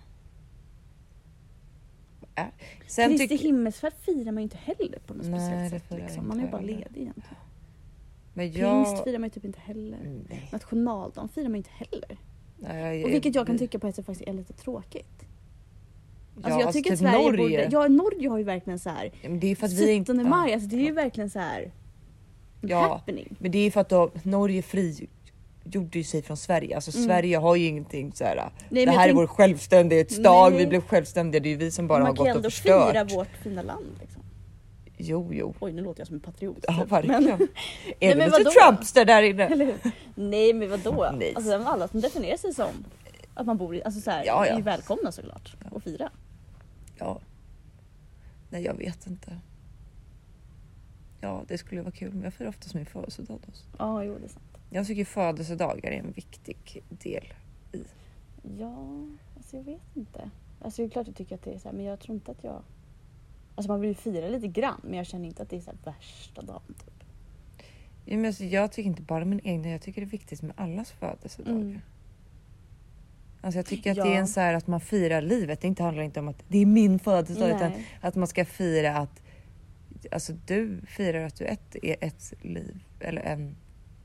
[2.34, 2.44] Äh.
[2.86, 5.98] Sen Kristi himmelsfärd firar man ju inte heller på något Nej, speciellt sätt.
[5.98, 6.28] Liksom.
[6.28, 7.36] Man är ju bara ledig egentligen.
[8.34, 9.04] Men Pingst jag...
[9.04, 9.98] firar man ju typ inte heller.
[10.28, 10.48] Nej.
[10.52, 12.18] Nationaldagen firar man ju inte heller.
[12.56, 15.06] Nej, Och vilket jag kan tycka på ett sätt faktiskt är lite tråkigt.
[16.36, 17.64] Ja, Alltså jag tycker typ att Sverige Norge.
[17.64, 17.68] borde...
[17.72, 19.10] Ja, Norge har ju verkligen så här.
[19.22, 20.12] Ja, men det är för att vi inte...
[20.12, 21.72] 17 maj, alltså det är ju verkligen så här.
[22.60, 22.80] Ja.
[22.88, 23.36] Happening.
[23.38, 26.74] Men det är för att då, Norge frigjorde ju sig från Sverige.
[26.74, 27.06] Alltså Mm.
[27.08, 28.50] Sverige har ju ingenting så här.
[28.68, 31.40] Nej, det här är tänk- vår självständighetsdag, vi blev självständiga.
[31.42, 32.90] Det är ju vi som bara har man kan gått ju och ändå förstört.
[32.92, 33.86] fira vårt fina land.
[34.00, 34.19] Liksom.
[35.02, 35.54] Jo, jo.
[35.60, 36.64] Oj, nu låter jag som en patriot.
[36.68, 36.92] Ja, typ.
[36.92, 37.24] verkligen.
[37.24, 37.48] Men,
[38.00, 38.50] är det lite?
[38.50, 39.74] Trumpster där inne?
[40.14, 41.10] Nej, men vadå?
[41.18, 41.32] Nej.
[41.36, 42.84] Alltså, alla som definierar sig som
[43.34, 43.82] att man bor i...
[43.82, 44.52] Alltså så här, Ja, ja.
[44.52, 45.76] är ju välkomna såklart Ja.
[45.76, 46.10] att fira.
[46.98, 47.20] Ja.
[48.50, 49.38] Nej, jag vet inte.
[51.20, 52.12] Ja, det skulle vara kul.
[52.14, 53.38] Men jag firar oftast min födelsedag.
[53.46, 53.52] Då.
[53.78, 54.44] Ja, jo det är sant.
[54.70, 57.24] Jag tycker födelsedagar är en viktig del.
[58.58, 58.86] Ja,
[59.36, 60.30] alltså jag vet inte.
[60.62, 62.30] Alltså det är klart jag tycker att det är så här, men jag tror inte
[62.30, 62.62] att jag...
[63.60, 65.72] Alltså man vill ju fira lite grann, men jag känner inte att det är så
[65.84, 66.62] värsta dagen.
[66.66, 67.04] Typ.
[68.04, 70.52] Ja, men alltså, jag tycker inte bara min egna, jag tycker det är viktigt med
[70.56, 71.56] allas födelsedagar.
[71.60, 71.80] Mm.
[73.40, 74.04] Alltså jag tycker att Ja.
[74.04, 75.60] det är en så här att man firar livet.
[75.60, 77.86] Det inte handlar inte om att det är min födelsedag utan Nej.
[78.00, 79.22] att man ska fira att
[80.10, 83.56] alltså du firar att du ett, är ett liv eller en,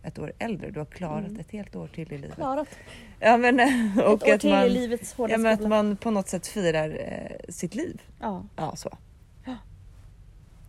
[0.04, 0.72] ett år äldre.
[0.72, 1.40] Du har klarat Mm.
[1.40, 2.36] ett helt år till i livet.
[2.36, 2.68] Klarat
[3.20, 5.70] Ja, men, ett och år att till i man, livets hårda ja, men att skola.
[5.70, 8.02] man på något sätt firar eh, sitt liv.
[8.20, 8.46] Ja.
[8.56, 8.90] Ja, så.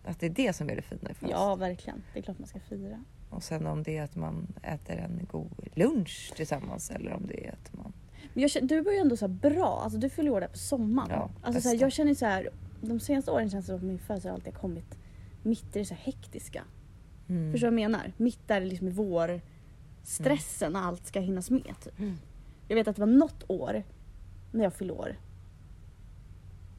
[0.07, 1.31] Att det är det som är det fina i födelsedag.
[1.41, 2.03] ja, verkligen.
[2.13, 3.05] Det är klart man ska fira.
[3.31, 7.47] Och sen om det är att man äter en god lunch tillsammans eller om det
[7.47, 7.93] är att man...
[8.35, 10.59] Men jag, känner- du var ju ändå så bra, alltså du fyller år där på
[10.59, 11.11] sommaren.
[11.11, 12.49] Ja, alltså så här, jag känner så här,
[12.81, 14.99] de senaste åren känns det som att min födelsedag alltid har kommit
[15.43, 16.65] mitt i det så hektiska.
[17.29, 17.53] Mm.
[17.53, 18.13] Förstår du vad jag menar?
[18.17, 19.41] Mitt där liksom i vår
[20.03, 21.75] stressen när allt ska hinnas med.
[21.85, 21.99] Typ.
[21.99, 22.17] Mm.
[22.69, 23.83] Jag vet att det var något år
[24.53, 25.17] när jag fyllde år.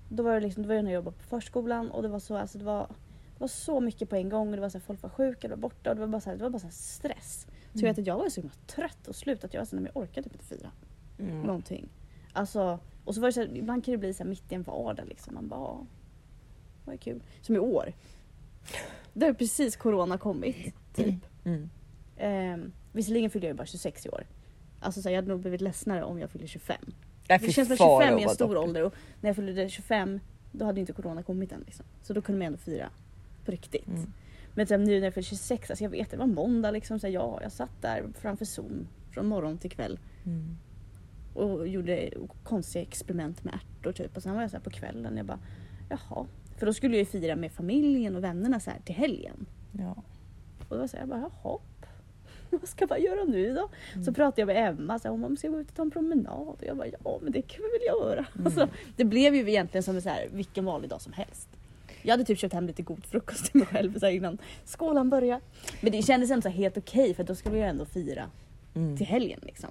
[0.10, 2.20] Då var det liksom, då var jag när jag jobbade på förskolan och det var
[2.20, 2.88] så, alltså det var,
[3.38, 5.48] det var så mycket på en gång och det var så här, folk var sjuka,
[5.48, 7.48] det var borta och det var bara så här, det var bara så stress.
[7.74, 9.76] Så jag vet att jag var så himla trött och slut att jag var så
[9.76, 10.72] här, men jag orkar typ inte fira
[11.20, 11.42] Mm.
[11.42, 11.90] någonting.
[12.34, 14.56] Alltså, och så var det så här, ibland kan det bli så här mitt i
[14.56, 15.34] en vardag liksom.
[15.34, 15.86] Man bara, "Ja,
[16.86, 17.24] vad är kul.
[17.42, 17.94] Som i år.
[19.14, 20.74] Det har precis corona kommit.
[20.94, 21.16] Typ.
[21.46, 21.70] Mm.
[22.18, 24.24] Eh, visserligen fyllde jag ju bara 26 i år.
[24.80, 26.78] Alltså så här, jag hade nog blivit ledsnare om jag fyllde 25.
[27.30, 28.64] Nej, Det fy känns som fan, 25 är en stor deppigt.
[28.64, 30.20] ålder och när jag fyllde 25
[30.52, 31.64] då hade inte corona kommit än.
[31.66, 31.86] Liksom.
[32.04, 32.90] Så då kunde man ändå fira
[33.48, 33.88] på riktigt.
[33.88, 34.14] Mm.
[34.56, 37.00] Men sen nu när jag fyllde 26, alltså jag vet det var måndag liksom.
[37.00, 40.58] Så här, ja, jag satt där framför zoom från morgon till kväll Mm.
[41.34, 42.10] och gjorde
[42.44, 44.18] konstiga experiment med ärtor typ.
[44.18, 45.40] Och sen var jag så här på kvällen jag bara
[45.90, 46.26] jaha.
[46.58, 49.46] För då skulle jag ju fira med familjen och vännerna så här till helgen.
[49.72, 49.92] Ja.
[50.60, 51.58] Och då var jag så här, jag bara jaha.
[52.50, 53.70] Vad ska man göra nu då?
[53.94, 54.06] Mm.
[54.06, 55.92] Så pratade jag med Emma så här, om man ska gå ut och ta en
[55.92, 56.48] promenad.
[56.48, 58.26] Och jag bara ja men det kan vi väl göra.
[58.36, 58.46] Mm.
[58.46, 61.50] Alltså, det blev ju egentligen som så här, vilken vanlig dag som helst.
[62.08, 65.10] Jag hade typ köpt hem lite god frukost till mig själv så här, innan skolan
[65.10, 65.42] började.
[65.82, 68.26] Men det kändes ändå så helt okej för då skulle jag ändå fira
[68.76, 68.98] Mm.
[68.98, 69.70] till helgen liksom.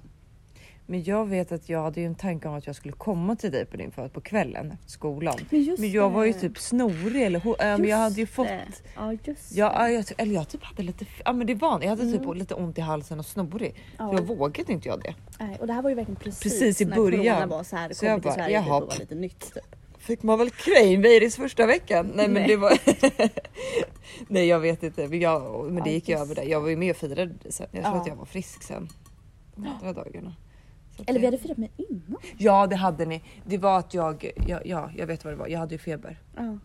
[0.85, 3.51] Men jag vet att jag hade ju en tanke om att jag skulle komma till
[3.51, 5.35] dig på din födelsedag på kvällen skolan.
[5.49, 6.39] Men, just Men jag var ju det.
[6.39, 8.61] typ snorig eller ho- äh, men jag hade ju fått det.
[8.95, 9.75] Ja just Ja, det.
[9.75, 12.37] ja, jag, eller jag typ hade lite, ja men det var jag hade typ Mm.
[12.37, 13.75] lite ont i halsen och snorig.
[13.97, 14.13] Ja.
[14.13, 15.15] Jag vågade inte jag det.
[15.39, 17.35] Nej, och det här var ju verkligen precis, Precis i när början.
[17.35, 18.77] corona var så här, det Så jag till bara, typ jaha.
[18.81, 19.63] och var lite nytt typ.
[20.07, 22.11] Fick man väl cranvirus första veckan?
[22.15, 22.47] Nej men Nej.
[22.47, 22.77] det var...
[24.27, 26.43] Nej jag vet inte, men, jag, men det gick ju över där.
[26.43, 27.67] Jag var ju med och firade sen.
[27.71, 28.01] Jag tror Ja.
[28.01, 28.89] att jag var frisk sen.
[29.57, 30.35] Andra dagarna.
[31.05, 32.17] Eller vi det- hade firat med innan.
[32.37, 33.23] Ja det hade ni.
[33.45, 36.19] Det var att jag, ja, ja jag vet vad det var, jag hade ju feber.
[36.35, 36.57] Ja.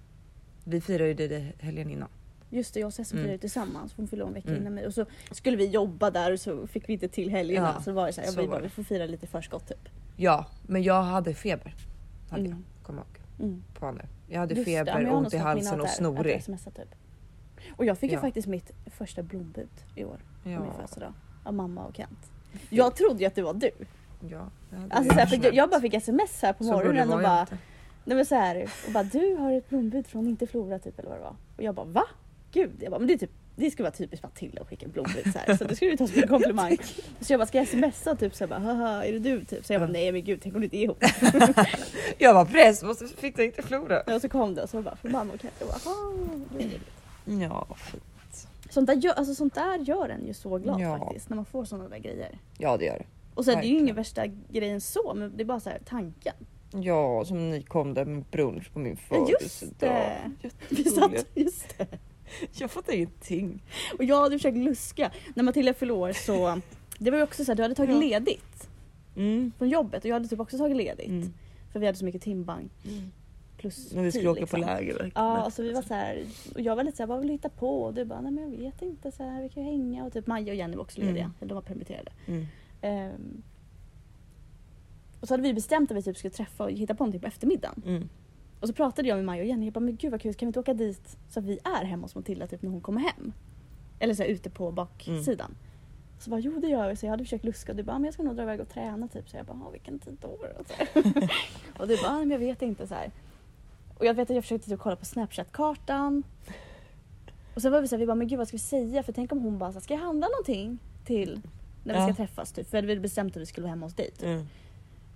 [0.65, 2.09] Vi firade ju det helgen innan.
[2.51, 3.25] Just det, jag och Sesson Mm.
[3.27, 3.93] firade tillsammans.
[3.97, 4.61] Hon fyllde en vecka Mm.
[4.61, 4.87] innan mig.
[4.87, 7.75] Och så skulle vi jobba där och så fick vi inte till helgerna.
[7.77, 8.63] Ja, så var det så här, så vi, bara, det.
[8.65, 9.89] vi får fira lite förskott typ.
[10.17, 11.75] Ja, men jag hade feber.
[12.31, 12.53] Hade Mm.
[12.77, 13.05] jag, kom ihåg.
[13.43, 13.63] Mm.
[13.79, 14.01] På nu.
[14.29, 16.45] Jag hade Just ja, feber, jag ont i halsen och snorig.
[16.45, 16.95] typ.
[17.77, 18.21] Och jag fick ju Ja.
[18.21, 20.21] faktiskt mitt första blombud i år.
[20.43, 21.13] På min Ja, födelsedag.
[21.45, 22.31] Av mamma och Kent.
[22.71, 23.71] Jag trodde ju att det var du.
[24.31, 24.51] ja,
[24.91, 27.41] Alltså, jag så här, för jag, jag bara fick sms här på morgonen och bara
[27.41, 27.59] inte.
[28.05, 31.09] Nej men så här, och bara du har ett blombud från inte Flora typ eller
[31.09, 31.37] vad det var.
[31.57, 32.05] Och jag bara va?
[32.53, 35.33] Gud, jag bara, men det, är typ, det skulle vara typiskt Matilda att skicka blombud
[35.33, 35.57] så här.
[35.57, 36.77] Så det skulle du ta som en komplimang.
[37.21, 39.67] Så jag bara, ska jag smsa typ så jag bara, haha är det du typ?
[39.67, 41.05] Så jag bara, nej men gud tänk om du inte är ihop.
[42.19, 44.01] Jag var press, måste fick du inte förlora.
[44.15, 45.55] Och så kom det och så bara, från mamma och Kent.
[45.59, 45.79] Jag bara.
[47.25, 48.49] Ja, fint.
[48.71, 50.99] sånt där, gör, alltså, sånt där gör en ju så glad Ja.
[50.99, 51.29] faktiskt.
[51.29, 52.39] När man får såna där grejer.
[52.59, 53.05] Ja det gör det.
[53.35, 55.81] Och sen det är ju ingen värsta grejen så men det är bara så här
[55.89, 56.35] tanken.
[56.75, 60.17] Ja, som ni kom där med brunch på min Ja, födelsedag.
[60.43, 60.75] just det.
[60.77, 61.87] Vi satt, just det.
[62.53, 63.63] Jag fattar ingenting.
[63.99, 65.11] Och jag hade försökt luska.
[65.35, 66.61] När Matilda år så,
[66.99, 68.01] det var ju också så här, du hade tagit Ja.
[68.01, 68.69] ledigt
[69.17, 69.53] Mm.
[69.59, 71.09] från jobbet och jag hade typ också tagit ledigt.
[71.09, 71.33] Mm.
[71.73, 72.73] För vi hade så mycket timbank
[73.57, 74.61] plus När vi skulle tid, åka liksom.
[74.61, 75.13] på läger.
[75.15, 77.33] Ja, så vi var så här, och jag var lite så här, vad vill du
[77.33, 77.83] hitta på?
[77.83, 80.05] Och du bara, nej men jag vet inte, så här, vi kan ju hänga.
[80.05, 81.33] Och typ Maja och Jenny var också lediga, Mm.
[81.41, 82.13] eller de var permitterade.
[82.27, 82.47] Mm.
[82.83, 83.43] Ehm,
[85.21, 87.27] och så hade vi bestämt att vi typ skulle träffa och hitta på någonting på
[87.27, 87.83] eftermiddagen.
[87.87, 88.09] Mm.
[88.63, 90.47] Och så pratade jag med Maja och Jenny, jag bara, men gud vad kul, kan
[90.47, 93.01] vi inte åka dit så att vi är hemma hos Matilda typ när hon kommer
[93.01, 93.33] hem?
[93.99, 95.55] Eller så här, ute på baksidan.
[96.19, 96.97] Så bara, jo det gör vi.
[96.97, 98.69] Så jag hade försökt luska och du bara, men jag ska nog dra iväg och
[98.69, 99.31] träna typ.
[99.31, 100.29] Så jag bara, "Ja, vilken tid då?
[100.29, 100.99] Och, så
[101.83, 103.11] och du bara, "Ja, men jag vet inte så här.
[103.99, 106.23] Och jag vet att jag försökte typ kolla på Snapchat-kartan.
[107.55, 109.03] Och sen var vi så här, vi bara, men gud vad ska vi säga?
[109.03, 111.41] För tänk om hon bara, så här, ska jag handla någonting till
[111.85, 112.07] när vi Ja.
[112.07, 112.53] ska träffas?
[112.53, 112.71] Typ.
[112.71, 114.11] För vi hade bestämt att vi skulle vara hemma hos dig.
[114.11, 114.23] Typ.
[114.25, 114.47] Mm.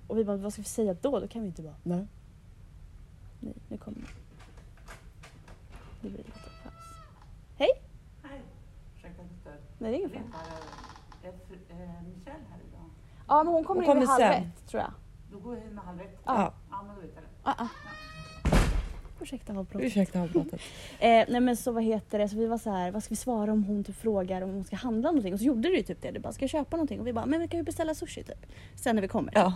[0.06, 1.20] Och vi bara, vad ska vi säga då?
[1.20, 2.06] Då kan vi inte bara, nej.
[3.40, 4.06] Nej, nu kommer det.
[6.08, 6.72] blir lite paus.
[7.58, 7.68] Hej,
[8.96, 9.56] ursäkta att jag stör.
[9.78, 10.24] Nej, det är ingen Det fara.
[11.22, 11.34] är eh,
[12.02, 12.90] Michelle här idag.
[13.28, 14.42] Ja, men hon kommer Hon in vid kommer halv sen.
[14.48, 14.92] ett tror jag.
[15.32, 16.18] Då går jag in med halv ett.
[16.24, 16.52] Ja.
[16.70, 17.28] Ja, men då vet jag det.
[17.42, 17.68] Ah, ah.
[19.20, 19.82] Ursäkta avbrott.
[19.82, 20.60] Ursäkta avbrottet.
[20.98, 23.16] Eh, nej men så vad heter det, så vi var så här, vad ska vi
[23.16, 25.32] svara om hon typ frågar om hon ska handla någonting?
[25.34, 27.00] Och så gjorde du ju typ det, du bara ska jag köpa någonting?
[27.00, 28.46] Och vi bara, men vi kan ju beställa sushi typ.
[28.74, 29.32] Sen när vi kommer.
[29.34, 29.54] Ja.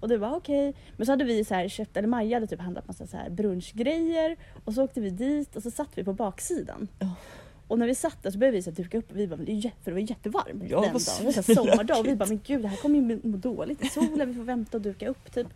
[0.00, 0.74] Och du bara okej.
[0.96, 3.30] Men så hade vi så här köpt, eller Maja hade typ handlat massa så här
[3.30, 4.36] brunchgrejer.
[4.64, 6.88] Och så åkte vi dit och så satt vi på baksidan.
[6.98, 7.14] Ja.
[7.68, 9.72] Och när vi satt där så började vi så duka upp och vi bara, det
[9.84, 11.00] för det var jättevarmt Ja, den dagen.
[11.18, 13.88] Det var sommardag och vi bara, men gud det här kommer ju må dåligt i
[13.88, 15.48] solen, vi får vänta och duka upp typ.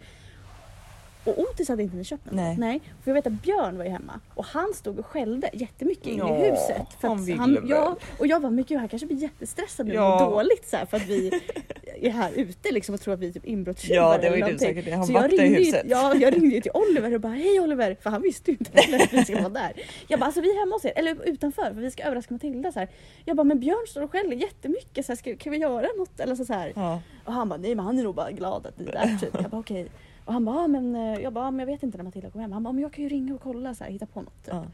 [1.24, 2.34] Och Otis hade inte ni köpt något.
[2.34, 2.56] Nej.
[2.58, 2.80] Nej.
[3.02, 6.18] För jag vet att Björn var ju hemma och han stod och skällde jättemycket inne
[6.18, 6.86] Ja, i huset.
[7.00, 7.62] För han ville han, väl.
[7.70, 10.24] ja, och jag var men gud han kanske blir jättestressad nu Ja.
[10.26, 11.30] och dåligt så här, för att vi
[12.00, 14.52] är här ute liksom och tror att vi är typ inbrottstjuvar Ja, det var ju
[14.52, 14.94] du säkert.
[14.94, 15.82] Han Så ju, huset.
[15.88, 18.80] ja, jag ringde ju till Oliver och bara hej Oliver, för han visste ju inte
[18.80, 19.72] att vi ska vara där.
[20.08, 22.72] Jag bara alltså vi är hemma hos er, eller utanför för vi ska överraska Matilda
[22.72, 22.88] så här.
[23.24, 26.20] Jag bara men Björn står och skäller jättemycket, så här, ska, kan vi göra något?
[26.20, 26.72] Eller så, så här.
[26.76, 27.00] Ja.
[27.24, 29.30] Och han bara nej men han är nog bara glad att ni är där typ.
[29.42, 29.88] Jag bara okej.
[30.24, 32.30] Och han bara ah, men, eh, jag bara, ah, men jag vet inte när Matilda
[32.30, 32.52] kommer hem.
[32.52, 34.44] Han bara men jag kan ju ringa och kolla så här, hitta på något.
[34.44, 34.54] Typ.
[34.54, 34.64] Ja.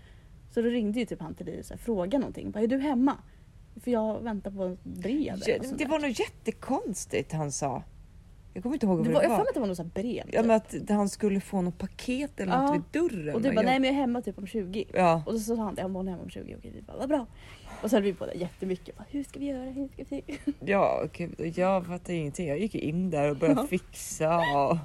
[0.51, 2.51] Så då ringde ju typ han till dig och så här, frågade någonting.
[2.51, 3.17] Bara, är du hemma?
[3.85, 5.43] För jag väntar på ett brev.
[5.47, 7.83] Ja, något sånt det var nog jättekonstigt han sa.
[8.55, 9.77] Jag kommer inte ihåg vad det var, jag har för mig att det var något
[9.77, 10.25] så här brev.
[10.33, 10.47] Ja, typ.
[10.47, 12.73] men att han skulle få något paket eller något Ja.
[12.93, 13.35] vid dörren.
[13.35, 14.85] och du bara jag, nej men jag är hemma typ om 20.
[14.95, 15.23] Ja.
[15.27, 16.57] Och så sa han det, jag var hemma om 20.
[16.59, 17.27] Okej vi bara vad bra.
[17.83, 18.97] Och så höll vi på det jättemycket.
[18.97, 19.71] Bara, hur ska vi göra?
[19.71, 20.23] Hur ska vi?
[20.61, 22.49] Ja, gud, jag fattade ingenting.
[22.49, 23.67] Jag gick in där och började Ja.
[23.67, 24.37] fixa.
[24.39, 24.77] Och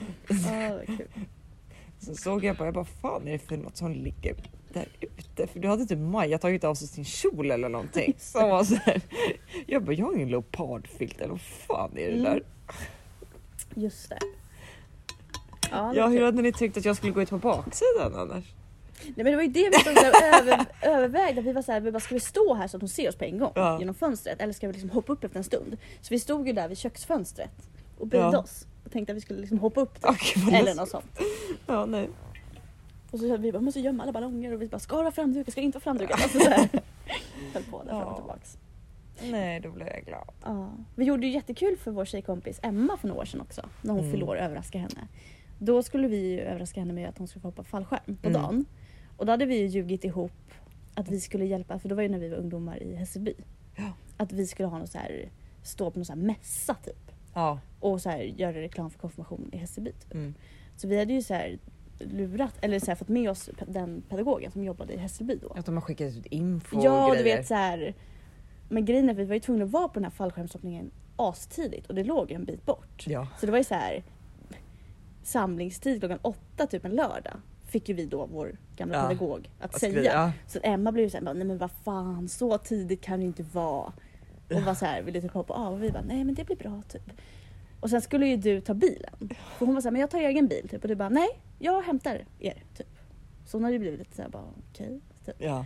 [0.86, 1.08] Kul.
[1.98, 4.36] så såg jag bara, jag bara, fan är det för något som ligger
[4.72, 5.46] där ute?
[5.46, 8.14] För du hade typ Maja tagit av sig sin kjol eller någonting.
[8.18, 9.00] Som var så här.
[9.66, 12.22] Jag bara, jag har ingen leopardfilt eller vad fan är det Mm.
[12.24, 12.42] där?
[13.74, 14.18] Just det.
[15.70, 18.44] Ja, Ja, hur hade ni tänkt att jag skulle gå ut på baksidan annars?
[19.04, 21.40] Nej, men det var ju det vi stod här över, övervägde.
[21.42, 23.16] Vi var så här, vi bara, ska vi stå här så att hon ser oss
[23.16, 23.78] på en gång Ja.
[23.78, 25.76] genom fönstret eller ska vi liksom hoppa upp efter en stund?
[26.00, 28.38] Så vi stod ju där vid köksfönstret och böjde Ja.
[28.38, 30.34] oss tänkte att vi skulle liksom hoppa upp där.
[30.34, 31.18] Gud, vad Eller något sånt.
[31.66, 32.08] Ja, nej.
[33.10, 35.52] Och så vi bara, måste gömma alla ballonger och vi bara, ska det vara framdukat,
[35.52, 36.22] ska det inte vara framdukat?
[36.22, 36.68] Alltså så här.
[37.54, 38.16] Höll på där fram och Ja.
[38.16, 38.58] tillbaks.
[39.30, 40.28] nej, då blev jag glad.
[40.44, 40.70] Ja.
[40.94, 43.68] Vi gjorde ju jättekul för vår tjejkompis Emma för några år sedan också.
[43.82, 44.10] När hon Mm.
[44.10, 45.08] fyllde år och överraska henne.
[45.58, 48.42] Då skulle vi ju överraska henne med att hon skulle få hoppa fallskärm på Mm.
[48.42, 48.64] dagen.
[49.16, 50.32] Och då hade vi ju ljugit ihop
[50.94, 53.34] att vi skulle hjälpa, för då var ju när vi var ungdomar i Hässelby.
[53.76, 53.92] Ja.
[54.16, 55.28] Att vi skulle ha något så här,
[55.62, 57.12] stå på någon så här mässa typ.
[57.34, 57.58] Ja.
[57.82, 59.92] Och så här, göra reklam för konfirmation i Hässelby.
[59.92, 60.14] Typ.
[60.14, 60.34] Mm.
[60.76, 61.58] Så vi hade ju så här
[61.98, 65.48] lurat, eller så här, fått med oss den pedagogen som jobbade i Hässelby då.
[65.48, 67.94] Att de har skickat ut info Ja, och du vet så här.
[68.68, 71.86] Men grejen är att vi var ju tvungna att vara på den här fallskärmshoppningen astidigt
[71.86, 73.06] och det låg en bit bort.
[73.06, 73.28] Ja.
[73.40, 74.02] Så det var ju så här
[75.22, 77.34] samlingstid klockan åtta typ en lördag.
[77.64, 79.02] Fick ju vi då vår gamla Ja.
[79.08, 79.92] pedagog att säga.
[79.92, 80.32] skriva, ja.
[80.46, 83.92] Så Emma blev ju såhär, nej men vad fan så tidigt kan det inte vara.
[84.54, 86.56] Och var så här, ville typ hoppa av och vi bara, nej men det blir
[86.56, 87.10] bra typ.
[87.82, 89.14] Och sen skulle ju du ta bilen.
[89.58, 90.82] För hon var såhär, men jag tar egen bil typ.
[90.82, 92.86] Och du bara, nej jag hämtar er typ.
[93.46, 95.00] Så hon hade ju blivit lite såhär, bara okej.
[95.26, 95.34] Typ.
[95.38, 95.64] Ja.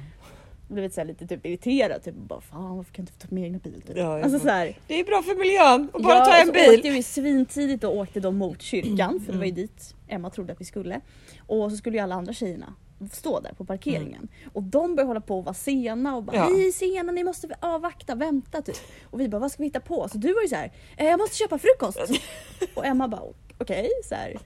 [0.68, 2.02] Blivit såhär lite typ irriterad.
[2.02, 3.82] Typ bara, fan varför kan jag inte ta min egna bil?
[3.86, 3.96] Typ.
[3.96, 6.46] Ja, alltså så här, Det är bra för miljön att bara ja, ta och en
[6.46, 6.74] så bil.
[6.78, 9.62] åkte vi svintidigt och åkte då mot kyrkan för det var ju Mm.
[9.66, 11.00] dit Emma trodde att vi skulle.
[11.46, 12.74] Och så skulle ju alla andra tjejerna
[13.12, 14.28] stå där på parkeringen.
[14.42, 14.50] Mm.
[14.52, 16.48] Och de började hålla på och vara sena och bara Ja.
[16.48, 18.76] ni är sena, ni måste avvakta, vänta typ.
[19.10, 20.08] Och vi bara vad ska vi hitta på?
[20.08, 21.98] Så du var ju så här, eh, jag måste köpa frukost.
[22.74, 23.22] och Emma bara
[23.58, 24.36] okej, här.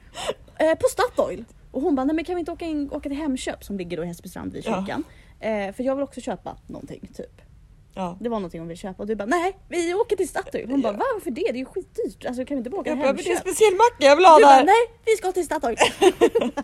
[0.59, 1.45] Eh, på Statoil.
[1.71, 3.97] Och hon bara nej men kan vi inte åka, in, åka till Hemköp som ligger
[3.97, 4.75] då i Hässelbystrand vid Ja.
[4.81, 5.05] kyrkan.
[5.41, 7.41] Eh, för jag vill också köpa någonting typ.
[7.95, 8.17] Ja.
[8.21, 10.71] Det var någonting hon ville köpa och du bara nej vi åker till Statoil.
[10.71, 11.05] Hon bara Ja.
[11.15, 11.41] varför det?
[11.43, 12.27] Det är ju skitdyrt.
[12.27, 13.55] Alltså kan vi inte bara åka Jag till bara, men det är en Hemköp?
[13.55, 14.65] speciell macka jag vill ha Du bara där.
[14.65, 15.77] nej vi ska till Statoil.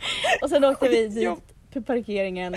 [0.42, 1.28] och sen åkte vi dit
[1.72, 2.54] på parkeringen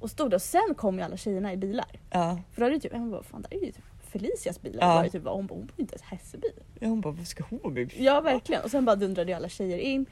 [0.00, 2.00] och stod där och sen kom ju alla tjejerna i bilar.
[2.10, 2.38] Ja.
[2.52, 4.88] För då hade typ, Emma bara fan där är ju typ Felicias bilar.
[4.88, 4.94] Ja.
[4.94, 6.48] Var typ, hon bara hon bor inte ens i Hässelby.
[6.80, 7.90] Ja, Hon bara, vad ska hon bil?
[7.96, 10.06] Ja verkligen och sen bara dundrade ju alla tjejer in.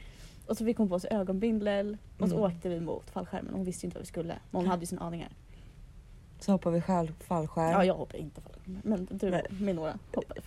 [0.46, 2.52] Och så fick hon på sig ögonbindel och så Mm.
[2.52, 3.54] åkte vi mot fallskärmen.
[3.54, 4.34] Hon visste ju inte vad vi skulle.
[4.50, 5.28] Men hon hade ju sina aningar.
[6.40, 7.70] Så hoppar vi själv fallskärm.
[7.70, 8.80] Ja jag hoppade inte fallskärm.
[8.84, 9.46] Men du Nej.
[9.60, 10.40] med några hoppade.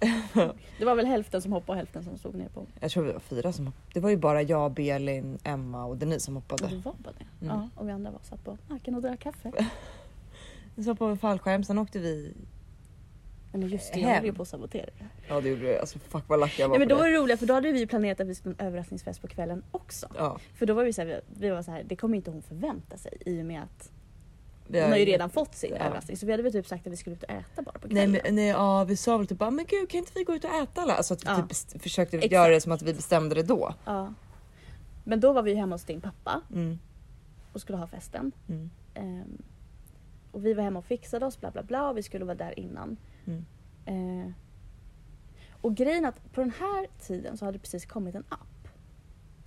[0.79, 2.65] Det var väl hälften som hoppade och hälften som stod ner på.
[2.79, 3.83] Jag tror vi var fyra som hoppade.
[3.93, 6.75] Det var ju bara jag, Belin, Emma och Denise som Och hoppade.
[6.75, 7.45] det var bara det.
[7.45, 7.57] Mm.
[7.57, 9.51] Ja, och vi andra var satt på marken och drack kaffe.
[10.75, 12.33] Så hoppade vi fallskärm, sen åkte vi...
[13.53, 15.05] Nej, men just det, jag höll ju på att sabotera det.
[15.27, 15.77] Ja det gjorde vi.
[15.77, 17.17] Alltså fuck vad lack jag var Nej, men då var det.
[17.17, 20.07] roligt för då hade vi planerat att vi skulle ha en överraskningsfest på kvällen också.
[20.17, 20.37] Ja.
[20.55, 22.97] För då var vi så här, vi var så här, det kommer inte hon förvänta
[22.97, 24.00] sig i och med att Vi
[24.73, 25.85] hon har ju redan fått sin Ja.
[25.85, 26.17] överraskning.
[26.17, 27.95] Så vi hade väl typ sagt att vi skulle ut och äta bara på Nej,
[28.05, 28.21] kvällen.
[28.23, 30.43] men, nej ja, vi sa väl typ bara, men gud kan inte vi gå ut
[30.43, 30.93] och äta alla?
[30.93, 31.47] Alltså att vi Ja.
[31.47, 32.31] typ försökte Exakt.
[32.33, 33.73] göra det som att vi bestämde det då.
[33.85, 34.13] Ja.
[35.03, 36.79] Men då var vi hemma hos din pappa Mm.
[37.53, 38.31] och skulle ha festen.
[38.49, 38.69] Mm.
[38.93, 39.37] Ehm,
[40.31, 42.59] och vi var hemma och fixade oss bla bla bla och vi skulle vara där
[42.59, 42.97] innan.
[43.25, 43.45] Mm.
[43.85, 44.31] Eh,
[45.61, 48.67] och grejen att på den här tiden så hade det precis kommit en app.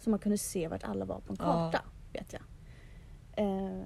[0.00, 1.44] Så man kunde se vart alla var på en Ja.
[1.72, 1.84] karta.
[2.12, 2.42] Vet jag.
[3.36, 3.82] Eh,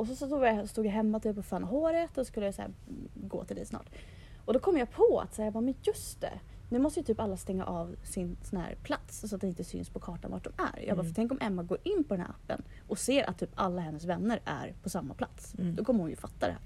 [0.00, 2.70] och så stod jag, stod jag hemma typ och fann håret och skulle så här,
[3.14, 3.88] gå till dig snart.
[4.44, 6.40] Och då kom jag på att så här, jag bara, men just det.
[6.68, 9.64] Nu måste ju typ alla stänga av sin sån här plats så att det inte
[9.64, 10.86] syns på kartan vart de är.
[10.86, 11.06] Jag bara, Mm.
[11.06, 13.80] för tänk om Emma går in på den här appen och ser att typ alla
[13.80, 15.54] hennes vänner är på samma plats.
[15.58, 15.76] Mm.
[15.76, 16.62] Då kommer hon ju fatta det här.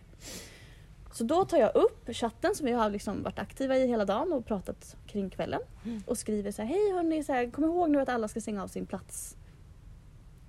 [1.13, 4.33] Så då tar jag upp chatten som vi har liksom varit aktiva i hela dagen
[4.33, 5.61] och pratat kring kvällen.
[5.85, 6.03] Mm.
[6.07, 8.63] Och skriver så här, hej hörni, så här, kom ihåg nu att alla ska stänga
[8.63, 9.37] av sin plats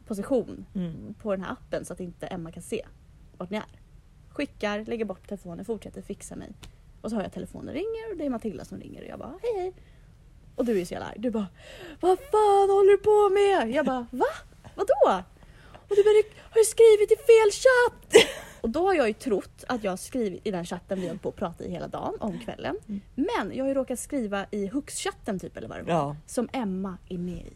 [0.07, 1.13] position Mm.
[1.21, 2.85] på den här appen så att inte Emma kan se
[3.37, 3.63] vart ni är.
[4.29, 6.51] Skickar, lägger bort telefonen, fortsätter fixa mig
[7.01, 9.33] Och så har jag telefonen ringer och det är Matilda som ringer och jag bara
[9.41, 9.73] hej hej.
[10.55, 11.15] Och du är så jävla arg.
[11.19, 11.47] Du bara
[11.99, 13.75] vad fan håller du på med?
[13.75, 14.25] Jag bara va?
[14.75, 15.23] Vadå?
[15.89, 18.27] Och du bara "Du har ju skrivit i fel chatt!
[18.61, 21.29] Och då har jag ju trott att jag skrivit i den chatten vi höll på
[21.29, 22.77] att prata i hela dagen om kvällen.
[22.87, 23.01] Mm.
[23.15, 25.91] Men jag har ju råkat skriva i Hux-chatten typ eller vad det var.
[25.93, 26.15] Ja.
[26.27, 27.53] Som Emma är med i.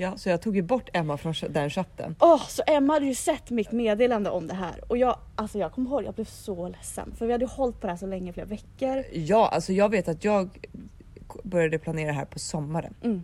[0.00, 2.14] ja, så jag tog ju bort Emma från den chatten.
[2.20, 5.72] Åh, så Emma hade ju sett mitt meddelande om det här och jag, alltså jag
[5.72, 8.06] kommer ihåg, jag blev så ledsen för vi hade ju hållit på det här så
[8.06, 9.04] länge, flera veckor.
[9.12, 10.68] Ja, alltså jag vet att jag
[11.42, 12.94] började planera här på sommaren.
[13.02, 13.22] Mm.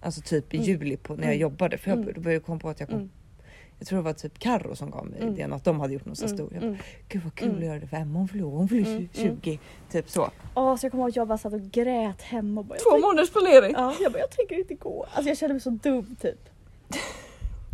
[0.00, 0.68] Alltså typ i Mm.
[0.68, 1.40] juli på, när jag Mm.
[1.40, 1.78] jobbade.
[1.78, 2.12] För jag Mm.
[2.14, 3.10] då började jag komma på att jag kom.
[3.78, 3.80] Mm.
[3.80, 5.34] Jag tror det var typ Carro som gav mig Mm.
[5.34, 6.36] idén att de hade gjort något så Mm.
[6.36, 6.52] stort.
[6.52, 6.78] Jag bara, Mm.
[7.08, 7.58] Gud vad kul Mm.
[7.60, 8.18] att göra det för Emma.
[8.18, 9.08] Hon fyller hon fyller Mm.
[9.12, 9.58] 20.
[9.90, 10.30] Typ så.
[10.54, 12.98] Åh, så jag kommer ihåg att jag bara satt och grät hemma och bara, Två
[12.98, 13.72] månaders planering.
[13.76, 15.06] Ja, jag bara, jag tänker inte gå.
[15.12, 16.48] Alltså jag kände mig så dum typ.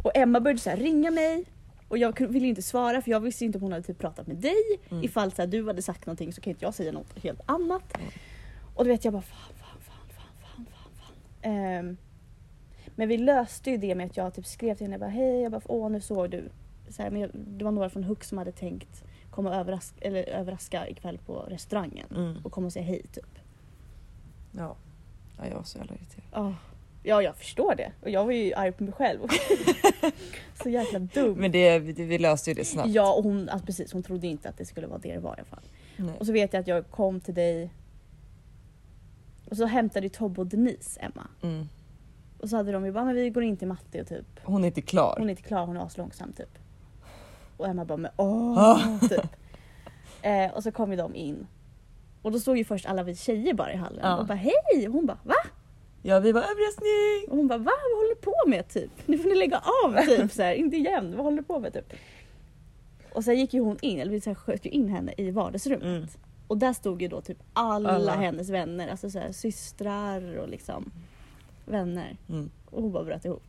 [0.03, 1.45] Och Emma började så här ringa mig
[1.89, 4.37] och jag ville inte svara för jag visste inte om hon hade typ pratat med
[4.37, 4.63] dig.
[4.91, 5.05] Mm.
[5.05, 7.97] Ifall så här, du hade sagt någonting så kan inte jag säga något helt annat.
[7.97, 8.09] Mm.
[8.75, 11.53] Och du vet jag bara fan, fan, fan, fan, fan, fan, fan.
[11.53, 11.97] Ehm,
[12.97, 15.41] men vi löste ju det med att jag typ skrev till henne, jag bara, hej,
[15.43, 16.49] jag bara, åh nu såg du.
[16.89, 19.97] Så här, men jag, det var några från Hux som hade tänkt komma och överraska,
[20.01, 22.37] eller överraska ikväll på restaurangen Mm.
[22.45, 23.39] och komma och säga hej typ.
[24.53, 24.77] Ja.
[25.39, 26.25] ja, jag var så jävla irriterad.
[26.33, 26.55] Ja,
[27.03, 27.93] ja jag förstår det.
[28.03, 29.21] Och jag var ju arg på mig själv.
[30.63, 31.39] så jäkla dum.
[31.39, 32.89] Men det, vi, vi löste ju det snabbt.
[32.89, 35.31] Ja och hon, alltså precis, hon trodde inte att det skulle vara det det var
[35.31, 35.65] i alla fall.
[35.97, 36.15] Nej.
[36.19, 37.71] Och så vet jag att jag kom till dig
[39.51, 41.27] och så hämtade ju Tobbe och Denise Emma.
[41.43, 41.69] Mm.
[42.45, 44.63] Och så hade de ju bara, men vi går in till Matte och typ, Hon
[44.65, 45.15] är inte klar.
[45.19, 46.59] hon är inte klar, hon är aslångsam typ.
[47.57, 48.59] Och Emma bara, men åh!
[48.59, 48.99] Ah.
[49.09, 49.27] typ.
[50.23, 51.47] Eh, och så kom ju de in.
[52.23, 54.17] Och då stod ju först alla vi tjejer bara i hallen Ja.
[54.17, 54.87] och bara hej!
[54.89, 55.35] Och hon bara va?
[56.03, 57.31] Ja, vi var överraskning!
[57.31, 57.73] Och hon bara va?
[57.91, 58.91] Vad håller du på med typ?
[59.07, 61.73] Nu får ni lägga av typ så här, inte igen, vad håller du på med
[61.73, 61.93] typ?
[63.15, 65.31] Och sen gick ju hon in, eller vi så här sköt ju in henne i
[65.31, 65.85] vardagsrummet.
[65.85, 66.07] Mm.
[66.47, 68.13] Och där stod ju då typ alla, Alla.
[68.13, 70.93] hennes vänner, alltså så här, systrar och liksom
[71.67, 72.17] vänner.
[72.29, 72.51] Mm.
[72.71, 73.43] Och hon bara bröt ihop.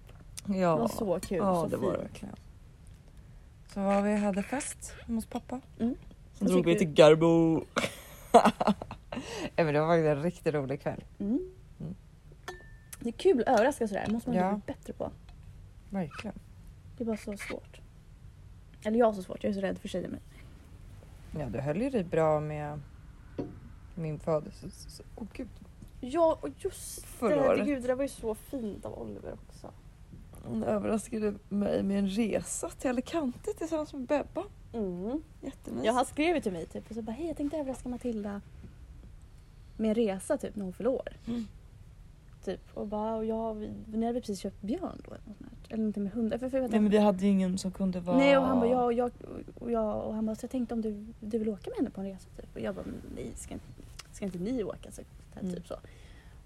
[0.48, 2.10] Ja, Det var så kul, ja så det var det fint.
[2.12, 2.36] verkligen.
[3.74, 5.62] Så vi hade fest hemma hos pappa.
[5.80, 5.96] Mm.
[6.34, 7.62] Sen drog vi till Garbo.
[9.56, 11.04] ja, men det var faktiskt en riktigt rolig kväll.
[11.20, 11.40] Mm.
[11.80, 11.96] Mm.
[13.00, 14.52] Det är kul att överraska sådär, det måste man Ja.
[14.52, 15.12] bli bättre på.
[15.90, 16.40] Verkligen.
[16.98, 17.82] Det är bara så svårt.
[18.84, 20.10] Eller jag har så svårt, jag är så rädd för tjejer.
[20.10, 20.20] Men...
[21.42, 22.80] Ja, du höll ju dig bra med
[23.96, 24.68] min födelse.
[25.16, 25.48] Åh gud.
[26.02, 27.66] Ja, och just Förra det, året.
[27.66, 29.72] gud, det där var ju så fint av Oliver också.
[30.44, 34.44] Hon överraskade mig med en resa till Alicante tillsammans med Bebba.
[34.74, 35.22] Mm.
[35.42, 35.86] Jättemysigt.
[35.86, 38.42] Ja, han skrev ju till mig typ och så bara hej jag tänkte överraska Matilda
[39.78, 41.10] med en resa typ när hon fyller år.
[41.28, 41.46] Mm.
[42.46, 45.50] Typ och bara och jag, vi, ni hade precis köpt björn då eller något sånt
[45.52, 45.68] här.
[45.74, 46.38] Eller någonting med hundar.
[46.38, 48.18] För, för, Nej men vi hade ju ingen som kunde vara...
[48.18, 49.12] Nej och han bara jag och jag
[49.60, 51.90] och jag och han bara så jag tänkte om du, du vill åka med henne
[51.90, 52.56] på en resa typ.
[52.56, 53.66] Och jag bara nej ska, inte-
[54.14, 54.92] ska inte ni åka?
[54.92, 55.02] Så,
[55.36, 55.56] så här, Mm.
[55.56, 55.74] typ så.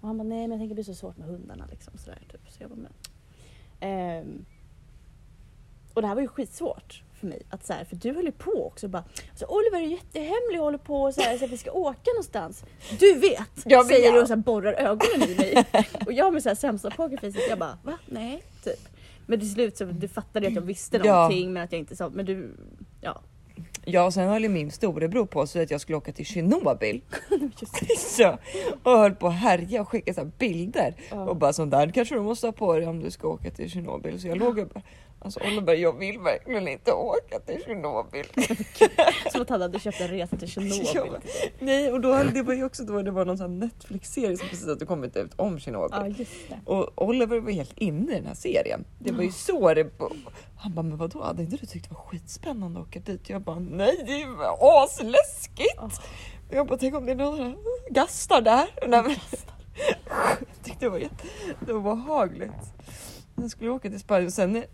[0.00, 2.18] Och han bara nej men jag tänker det blir så svårt med hundarna liksom sådär
[2.32, 2.40] typ.
[2.48, 2.92] Så jag bara men.
[3.80, 4.44] Ehm,
[5.94, 7.42] och det här var ju skitsvårt för mig.
[7.50, 10.64] Att så här, för du höll ju på också bara alltså, Oliver är jättehemlig och
[10.64, 12.64] håller på och så här, så att vi ska åka någonstans.
[12.98, 13.50] Du vet!
[13.64, 13.86] Jag.
[13.86, 15.64] Säger du och så här, borrar ögonen i mig.
[16.06, 17.98] och jag med så här sämsta pokerfacet jag bara va?
[18.06, 18.42] Nej?
[18.64, 18.88] Typ.
[19.26, 21.14] Men till slut så du fattade att jag visste Ja.
[21.14, 22.50] någonting men att jag inte sa men du
[23.00, 23.20] ja.
[23.92, 27.00] Ja och sen höll ju min storebror på så att jag skulle åka till Tjernobyl.
[27.98, 28.38] Så,
[28.82, 30.94] och höll på att härja och skicka så bilder.
[31.10, 31.24] Ja.
[31.24, 33.70] Och bara sånt där kanske du måste ha på dig om du ska åka till
[33.70, 34.20] Tjernobyl.
[34.20, 34.82] Så jag låg och bara,
[35.20, 38.26] alltså Oliver jag vill verkligen inte åka till Tjernobyl.
[39.32, 40.86] Som att han hade köpt en resa till Tjernobyl.
[40.94, 41.20] Ja.
[41.58, 44.66] Nej och då det var ju också då det var någon sån Netflix-serie som precis
[44.66, 46.26] hade kommit ut om Tjernobyl.
[46.48, 46.56] Ja.
[46.64, 48.84] Och Oliver var helt inne i den här serien.
[48.98, 49.90] Det var ju så det...
[50.56, 53.30] Han bara, men vadå, hade inte du tyckt det var skitspännande att åka dit?
[53.30, 55.78] Jag bara, nej det är ju asläskigt!
[55.80, 55.90] Och
[56.50, 57.54] Jag bara, tänk om det är några
[57.90, 58.68] gastar där?
[58.88, 59.10] Nej, men,
[60.38, 61.24] jag tyckte det var jätte,
[61.66, 62.52] det var behagligt.
[63.34, 64.64] Sen skulle jag åka till Spanien och sen,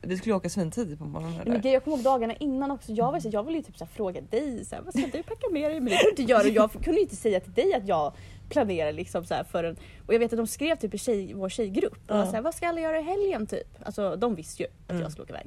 [0.00, 1.40] vi skulle åka svintidigt på morgonen.
[1.46, 2.92] Men jag kommer ihåg dagarna innan också.
[2.92, 5.22] Jag, var så, jag ville ju typ så fråga dig, så här, vad ska du
[5.22, 5.80] packa med dig?
[5.80, 8.12] Men det kunde inte göra och jag kunde inte säga till dig att jag
[8.48, 9.76] planerar liksom så här för en...
[10.06, 11.92] Och jag vet att de skrev typ i tjej, vår tjejgrupp.
[12.10, 12.26] Och Ja.
[12.26, 13.68] så här, vad ska alla göra i helgen typ?
[13.86, 15.02] Alltså de visste ju att Mm.
[15.02, 15.46] jag skulle åka iväg.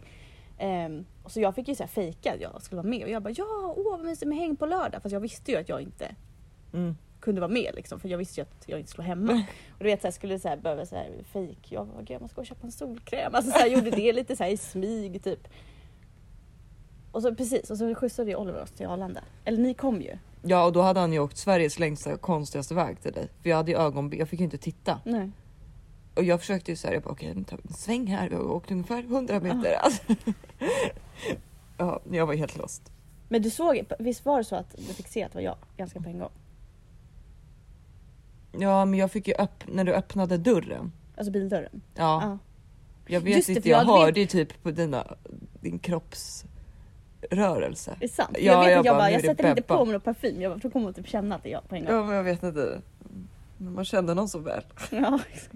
[0.60, 3.10] Ehm, och så jag fick ju så här fejka att jag skulle vara med och
[3.10, 5.02] jag bara ja, åh vad mysigt med häng på lördag.
[5.04, 6.15] Fast jag visste ju att jag inte
[6.73, 6.95] Mm.
[7.19, 9.34] Kunde vara med liksom, för jag visste ju att jag inte skulle hemma.
[9.71, 12.21] Och du vet så här, skulle så här, behöva så här, fejk, jag "Gud, jag
[12.21, 13.36] måste gå och köpa en solkräm.
[13.36, 15.47] Alltså så här, gjorde det lite så här i smyg typ.
[17.12, 19.23] Och så precis, och så skjutsade ju Oliver oss till Arlanda.
[19.46, 20.17] Eller ni kom ju.
[20.41, 23.27] Ja och då hade han ju åkt Sveriges längsta konstigaste väg till dig.
[23.41, 25.02] För jag hade ju ögonbild, jag fick ju inte titta.
[25.06, 25.31] Nej.
[26.15, 28.35] Och jag försökte ju såhär, jag bara okej nu tar vi en sväng här, vi
[28.35, 29.73] har åkt ungefär 100 meter.
[29.73, 30.02] Alltså.
[31.77, 32.91] ja, jag var helt lost.
[33.29, 35.58] Men du såg, visst var det så att du fick se att det var jag
[35.77, 36.31] ganska på en gång?
[38.52, 40.91] Ja men jag fick ju upp när du öppnade dörren.
[41.17, 41.81] Alltså bildörren?
[41.95, 42.21] Ja.
[42.23, 42.37] Ja.
[43.08, 45.15] Jag vet Just det, inte, jag, jag hörde ju typ på dina,
[45.62, 47.91] din kroppsrörelse.
[47.91, 48.29] Är det sant?
[48.33, 50.41] Ja, jag vet jag jag bara, jag är sätter inte på mig någon parfym.
[50.41, 51.95] Jag bara, då kommer hon typ känna att det är jag på en gång.
[51.95, 52.81] Ja men jag vet inte.
[53.58, 54.63] Man kände någon så väl.
[54.91, 55.56] Ja, exakt.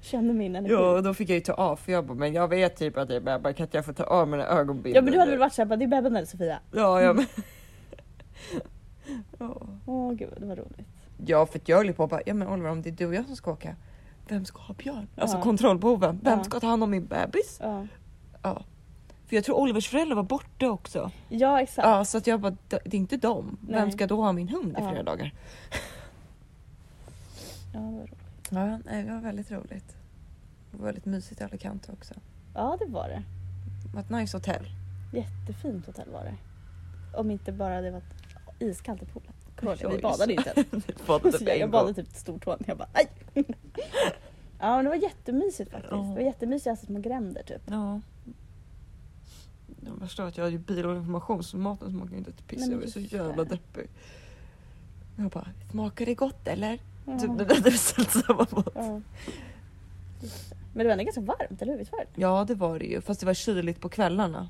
[0.00, 0.74] Kände min energi.
[0.74, 2.96] Ja och då fick jag ju ta av för jag bara, men jag vet typ
[2.96, 4.94] att det är Bebba, kan inte jag få ta av mina ögonbindel?
[4.94, 6.58] Ja men du hade väl varit såhär, det är Bebben eller Sofia?
[6.72, 7.26] Ja, ja men.
[9.38, 9.62] ja.
[9.86, 10.86] Åh gud det var roligt.
[11.26, 13.14] Ja för att jag höll på bara, ja men Oliver om det är du och
[13.14, 13.76] jag som ska åka,
[14.28, 15.08] vem ska ha Björn?
[15.16, 15.42] Alltså Ja.
[15.42, 16.44] kontrollbehoven, vem Ja.
[16.44, 17.58] ska ta hand om min bebis?
[17.62, 17.86] Ja,
[18.42, 18.64] Ja.
[19.26, 21.10] För jag tror Olivers föräldrar var borta också.
[21.28, 21.86] ja exakt.
[21.88, 23.56] Ja så att jag bara, det är inte dem.
[23.68, 23.92] Vem Nej.
[23.92, 25.34] ska då ha min hund i flera dagar?
[27.74, 28.18] Ja, det var roligt.
[28.50, 29.96] Ja, nej, det var väldigt roligt.
[30.70, 32.14] Det var väldigt mysigt i Alicante också.
[32.54, 33.22] ja det var det.
[33.82, 34.66] Det var ett nice hotell.
[35.12, 36.34] Jättefint hotell var det.
[37.18, 38.02] Om inte bara det var
[38.58, 39.32] iskallt i poolen.
[39.60, 40.64] Vi badade så- inte.
[41.06, 42.58] Så på jag, jag badade typ stortån.
[42.66, 43.08] Jag bara aj!
[44.60, 45.92] Ja men det var jättemysigt faktiskt.
[45.92, 45.96] Ja.
[45.98, 47.62] Det var jättemysigt, alltså små gränder typ.
[47.66, 48.00] Ja.
[50.00, 52.60] Värsta var att jag hade bil och informationsmaten smakade inte ett piss.
[52.60, 53.86] Nej, jag var så jävla deppig.
[55.16, 56.78] Jag bara, smakar det gott eller?
[57.06, 57.18] Ja.
[57.18, 58.68] Typ hade beställt samma mat.
[58.74, 59.00] Ja.
[60.74, 61.78] Men det var ändå ganska varmt, eller hur?
[61.78, 62.20] Visst var det?
[62.20, 64.48] Ja det var det ju, fast det var kyligt på kvällarna.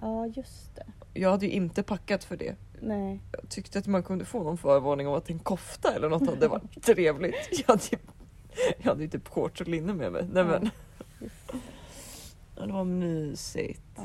[0.00, 0.86] Ja just det.
[1.20, 2.54] Jag hade ju inte packat för det.
[2.80, 3.20] Nej.
[3.32, 6.48] Jag tyckte att man kunde få någon förvarning om att en kofta eller något hade
[6.48, 7.34] varit trevligt.
[7.50, 7.98] Jag hade ju,
[8.78, 10.22] jag hade ju typ shorts och linne med mig.
[10.32, 10.44] Nej, Ja.
[10.44, 10.70] men.
[12.56, 13.80] Ja, det var mysigt.
[13.96, 14.02] Ja,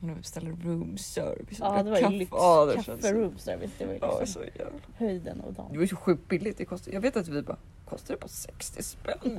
[0.00, 1.56] Och vi beställde room service.
[1.60, 2.14] ja det var ju kaffe.
[2.16, 2.30] lyx.
[2.34, 3.70] Ja, det Kaffe känns så- room service.
[3.78, 4.72] Det var ju Ja, liksom så jävla.
[4.96, 5.74] höjden och Det dagen.
[5.74, 6.58] var ju så sjukt billigt.
[6.58, 9.18] Det kostade, jag vet att vi bara, kostar det bara 60 spänn?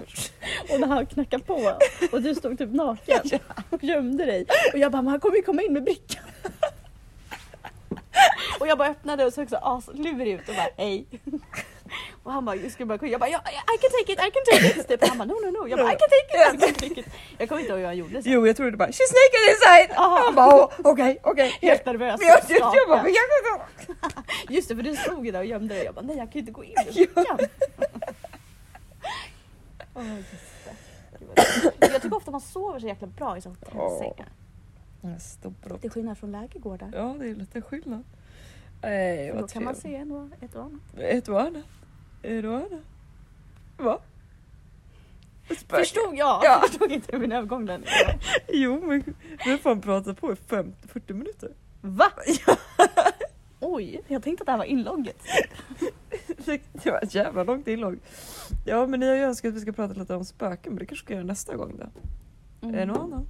[0.74, 1.72] Och när han knackade på
[2.12, 3.20] och du stod typ naken
[3.70, 4.46] och gömde dig.
[4.74, 6.24] Och jag bara, men han kommer ju komma in med brickan.
[8.68, 11.06] Och jag bara öppnade och såg så aslurig ut och bara hej.
[12.24, 13.40] Och han bara, jag skulle bara jag bara, ja,
[13.76, 14.88] I can take it, I can take it.
[14.88, 15.08] Typ.
[15.10, 15.68] Han bara, no no no.
[15.68, 17.08] Jag bara, I can take it, I can take it.
[17.38, 18.30] Jag kommer inte ihåg hur jag gjorde så.
[18.30, 19.98] Jo, jag trodde bara, she's naked inside!
[19.98, 20.22] Aha.
[20.26, 21.58] Han bara, "Åh, okej, okej.
[21.62, 22.20] Helt nervös.
[22.20, 23.62] Men jag, jag, jag bara, jag.
[24.56, 25.84] Just det, för du stod ju där och gömde dig.
[25.86, 27.50] Jag bara, nej jag kan ju inte gå in just det.
[31.80, 34.30] Jag tycker ofta man sover så jäkla bra i hotellsängar.
[35.20, 35.82] Storbrott.
[35.82, 36.90] Till skillnad från lägergårdar.
[36.94, 38.04] Ja, det är lite skillnad.
[38.82, 40.82] Vad då kan man se en ett och annat.
[40.98, 41.64] Ett och annat.
[42.24, 42.82] Ett och annat.
[43.78, 44.00] Va?
[45.50, 45.84] Ett spöke.
[45.84, 46.42] Förstod jag!
[46.44, 46.64] Ja.
[46.68, 47.82] Förstod inte min övergång där.
[48.48, 49.04] Jo, men
[49.46, 51.52] vi har fan pratat på i 50, 40 minuter.
[51.82, 52.12] Va?
[53.60, 55.18] Oj, jag tänkte att det här var inlogget.
[56.84, 58.00] Det var ett jävla långt inlogg.
[58.66, 60.86] Ja, men ni har ju önskat att vi ska prata lite om spöken, men det
[60.86, 62.68] kanske ska göra nästa gång då.
[62.68, 63.28] Är det någon annan?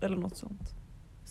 [0.00, 0.74] Eller något sånt.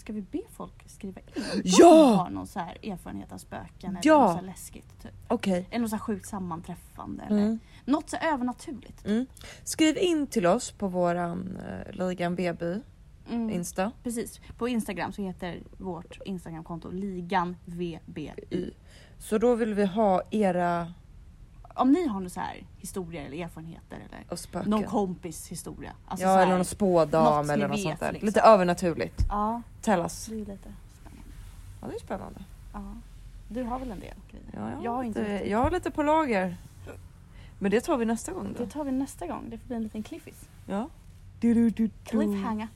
[0.01, 1.87] Ska vi be folk skriva in om Ja!
[2.11, 4.21] de har någon så här erfarenhet av spöken eller Ja!
[4.21, 5.01] något så här läskigt?
[5.01, 5.11] Typ.
[5.27, 5.67] Okej.
[5.69, 7.59] Eller något så här sjukt sammanträffande eller Mm.
[7.85, 9.05] något så övernaturligt.
[9.05, 9.25] Mm.
[9.63, 12.81] Skriv in till oss på våran uh, Ligan VB
[13.29, 13.49] Mm.
[13.49, 13.91] Insta.
[14.03, 14.39] Precis.
[14.57, 18.31] På Instagram så heter vårt Instagramkonto ligan VBY.
[18.49, 18.71] Y.
[19.19, 20.93] Så då vill vi ha era
[21.75, 25.93] Om ni har några så här historier eller erfarenheter eller någon kompis historia.
[26.07, 28.11] Alltså så ja, här, eller någon spådam eller något vet, sånt där.
[28.11, 28.25] liksom.
[28.25, 29.21] Lite övernaturligt.
[29.29, 30.25] Ja, Tell us.
[30.25, 30.57] det är lite
[31.01, 31.23] spännande.
[31.81, 32.39] Ja, det är spännande.
[32.73, 32.79] Ja.
[33.49, 34.45] Du har väl en del grejer?
[34.53, 36.57] Ja, jag, Jag har inte lite, jag har lite på lager.
[37.59, 38.63] Men det tar vi nästa gång då.
[38.65, 39.49] Det tar vi nästa gång.
[39.49, 40.35] Det får bli en liten cliffis.
[40.67, 40.89] Ja.
[41.39, 41.89] Du, du, du, du.
[42.05, 42.67] Cliffhanger.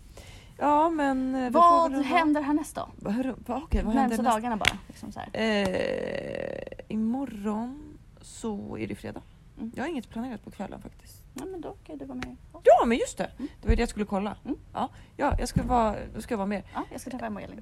[0.57, 1.35] Ja, men...
[1.35, 2.87] eh, Vad händer härnäst då?
[2.95, 3.15] Vad,
[3.47, 4.77] okej, vad händer Närmsta dagarna bara.
[4.87, 5.29] Liksom så här.
[5.33, 7.84] Eh, imorgon
[8.25, 9.21] så är det fredag.
[9.57, 9.71] Mm.
[9.75, 11.23] Jag har inget planerat på kvällen faktiskt.
[11.33, 12.61] Ja, men då kan du vara med oss.
[12.63, 13.31] Ja, men just det!
[13.37, 13.47] Mm.
[13.61, 14.37] Det var det jag skulle kolla.
[14.45, 14.57] Mm.
[14.73, 16.63] Ja, ja, jag ska vara, då ska jag vara med.
[16.73, 17.61] Ja, jag ska träffa Emma och Elin.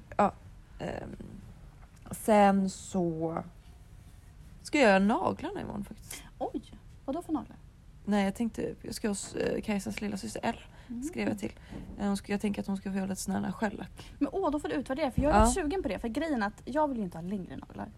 [0.78, 1.16] Ehm,
[2.10, 3.38] sen så
[4.62, 6.22] ska jag göra naglarna imorgon faktiskt.
[6.38, 6.62] Oj,
[7.04, 7.56] vad då för naglar?
[8.04, 10.58] Nej, jag tänkte jag ska hos eh, Kajsas lilla syster Ella
[10.88, 11.02] Mm.
[11.02, 11.52] skrev jag till.
[11.98, 14.12] Eh, Hon ska, jag tänker att hon ska få göra lite sån här shellack.
[14.18, 15.44] Men åh, då får du utvärdera för jag är Ja.
[15.44, 15.98] lite sugen på det.
[15.98, 17.88] För grejen är att jag vill ju inte ha längre naglar.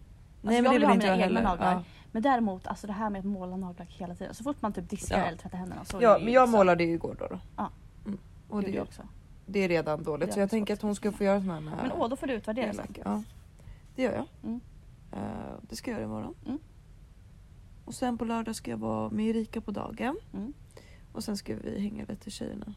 [0.41, 1.49] Nej, jag men det vill vill ha inte jag mina egna heller.
[1.49, 1.71] naglar.
[1.73, 1.83] Ja.
[2.11, 4.33] Men däremot alltså det här med att måla naglar hela tiden.
[4.33, 5.25] Så fort man typ diskar Ja.
[5.25, 7.27] eller tvättar händerna så är Ja, men jag liksom- målade ju igår då.
[7.27, 7.39] då.
[7.57, 7.69] Ja.
[8.05, 8.17] Mm.
[8.49, 9.01] Och det, det också.
[9.45, 10.27] det är redan dåligt.
[10.27, 12.09] Det Så är jag också tänker att hon ska få göra sån här Men åh,
[12.09, 12.87] då får du utvärdera sen.
[13.05, 13.23] Ja,
[13.95, 14.25] det gör jag.
[14.43, 14.59] Mm.
[15.11, 15.19] Eh,
[15.61, 16.35] det ska jag göra imorgon.
[16.45, 16.59] Mm.
[17.85, 20.17] Och sen på lördag ska jag vara med Erika på dagen.
[20.33, 20.53] Mm.
[21.13, 22.73] Och sen ska vi hänga lite tjejerna.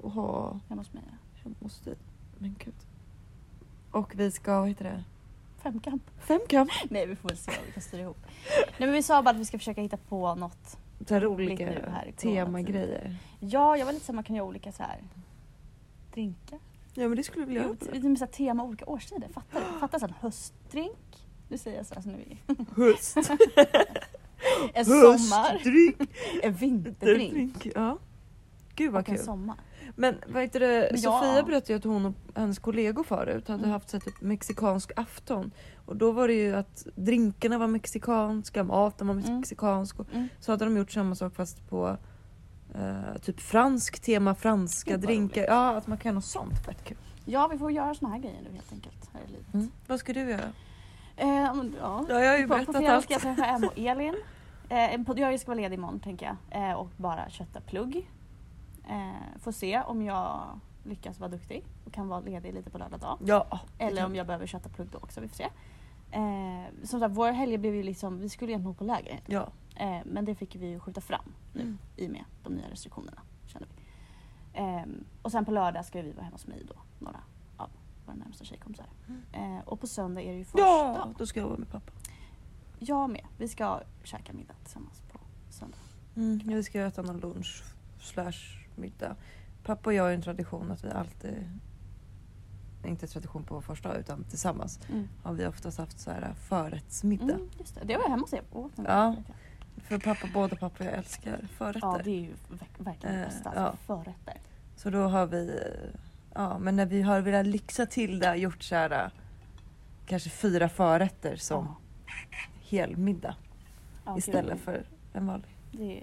[0.00, 1.02] Och ha Hemma hos mig.
[1.06, 1.16] ja.
[1.42, 1.94] hemma hos dig.
[2.38, 2.74] Men gud.
[3.90, 5.04] Och vi ska, vad heter det?
[5.62, 6.02] Femkamp.
[6.20, 6.70] Femkamp.
[6.90, 8.16] Nej, vi får väl se vad vi kan styra ihop.
[8.56, 10.76] Nej, men vi sa bara att vi ska försöka hitta på något.
[11.08, 13.16] Så Roligt nu här temagrejer.
[13.40, 14.98] Ja, jag var lite så att man kan göra olika så här
[16.14, 16.58] drinkar.
[16.94, 18.08] Ja men det skulle vi vilja göra.
[18.08, 19.28] med så här tema olika årstider.
[19.28, 19.78] Fattar du?
[19.78, 20.04] Fattar?
[20.08, 21.26] En höstdrink.
[21.48, 22.56] Nu säger jag sådär som nu är.
[22.76, 23.16] Höst.
[24.74, 25.52] En sommar.
[25.52, 26.10] Höstdrink.
[26.42, 27.32] En vinterdrink.
[27.32, 27.66] Drink.
[27.76, 27.98] Ja.
[28.74, 29.24] Gud vad Och en kul.
[29.24, 29.56] sommar.
[30.00, 30.96] Men vad heter det, ja.
[30.96, 33.70] Sofia berättade ju att hon och hennes kollegor förut hade Mm.
[33.70, 35.50] haft så typ mexikansk afton.
[35.86, 39.36] Och då var det ju att drinkarna var mexikanska, maten var Mm.
[39.36, 40.00] mexikansk.
[40.00, 40.28] Och Mm.
[40.40, 41.96] så hade de gjort samma sak fast på
[42.74, 45.40] eh, typ fransk tema, franska Gud, drinkar.
[45.40, 45.48] roligt.
[45.50, 46.58] Ja, att man kan göra något sånt.
[46.66, 46.96] Fett kul.
[47.24, 49.70] Ja, vi får göra såna här grejer nu helt enkelt här i livet.
[49.86, 50.52] Vad ska du göra?
[51.16, 52.04] Eh, men, ja.
[52.08, 53.04] Ja, jag har ju På, berättat allt.
[53.04, 54.14] ska jag träffa Emma och Elin.
[54.68, 56.70] Eh, jag ska vara ledig imorgon tänker jag.
[56.70, 58.06] Eh, och bara kötta plugg.
[58.90, 63.00] Eh, får se om jag lyckas vara duktig och kan vara ledig lite på lördag
[63.00, 63.18] dag.
[63.24, 63.60] Ja.
[63.78, 65.48] Eller om jag behöver kötta plugg då också, vi får se.
[66.10, 69.20] Eh, som sagt, våra helger blev ju liksom, vi skulle egentligen åka på läger.
[69.26, 69.48] Ja.
[69.76, 71.78] Eh, men det fick vi ju skjuta fram nu Mm.
[71.96, 73.22] i och med de nya restriktionerna.
[73.46, 73.74] Kände vi.
[74.60, 77.20] Ehm, och sen på lördag ska vi vara hemma hos mig då, några
[77.56, 77.70] av
[78.06, 78.86] våra närmsta tjejkompisar.
[79.08, 79.56] Mm.
[79.58, 80.58] Eh, och på söndag är det ju första.
[80.60, 81.92] ja, då ska jag vara med pappa.
[82.78, 83.26] Jag med.
[83.38, 85.18] Vi ska käka middag tillsammans på
[85.50, 85.78] söndag.
[86.16, 87.62] Mm, vi ska äta någon lunch
[88.00, 89.16] slash middag.
[89.64, 91.58] Pappa och jag har en tradition att vi alltid,
[92.84, 94.80] inte tradition på vår första utan tillsammans,
[95.22, 97.34] har vi oftast haft så här förrättsmiddag.
[97.34, 97.80] Mm, just det.
[97.84, 99.16] det var jag hemma hos er och åt Ja.
[99.76, 101.80] För pappa, både pappa och jag älskar förrätter.
[101.82, 103.52] ja, det är ju verk- verkligen det Eh, bästa.
[103.54, 103.60] ja.
[103.60, 104.40] Alltså, Förrätter.
[104.76, 106.00] Så då har vi, eh,
[106.34, 109.10] ja men när vi har velat lyxa till det, gjort så här eh,
[110.06, 111.76] kanske fyra förrätter som Ja.
[112.70, 113.34] helmiddag
[114.06, 115.50] Ja, istället för en vanlig.
[115.72, 116.02] Det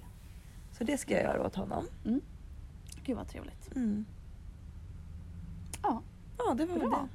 [0.72, 1.86] Så det ska jag göra åt honom.
[3.08, 3.76] Gud vad trevligt.
[3.76, 4.06] Mm.
[5.84, 6.02] Ja,
[6.38, 6.90] Ja, det var bra.
[6.90, 7.08] det.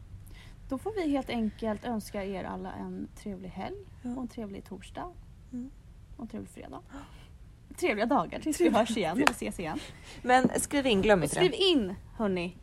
[0.68, 4.10] Då får vi helt enkelt önska er alla en trevlig helg Ja.
[4.10, 5.12] och en trevlig torsdag.
[5.52, 5.70] Mm.
[6.16, 6.80] Och en trevlig fredag.
[7.76, 9.78] Trevliga dagar tills vi hörs igen eller ses igen.
[10.22, 12.56] Men skriv in, glöm inte Skriv in hörni.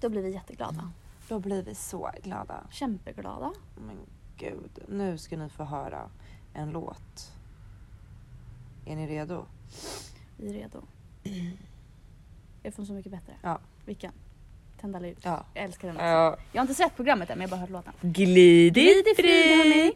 [0.00, 0.92] Då blir vi jätteglada.
[1.28, 2.64] Då blir vi så glada.
[2.70, 3.52] Kämpeglada.
[3.86, 3.96] Men
[4.36, 6.10] gud, nu ska ni få höra
[6.54, 7.32] en låt.
[8.86, 9.46] Är ni redo?
[10.36, 10.82] Vi är redo.
[12.62, 13.32] Är från Så mycket bättre?
[13.42, 13.58] Ja.
[13.84, 14.12] Vilken?
[14.80, 15.18] Tända lut.
[15.22, 15.44] Ja.
[15.54, 16.06] Jag älskar den också.
[16.06, 16.36] Ja.
[16.52, 17.92] Jag har inte sett programmet än men jag har bara hört låten.
[18.12, 19.92] Glid i frid, hörni.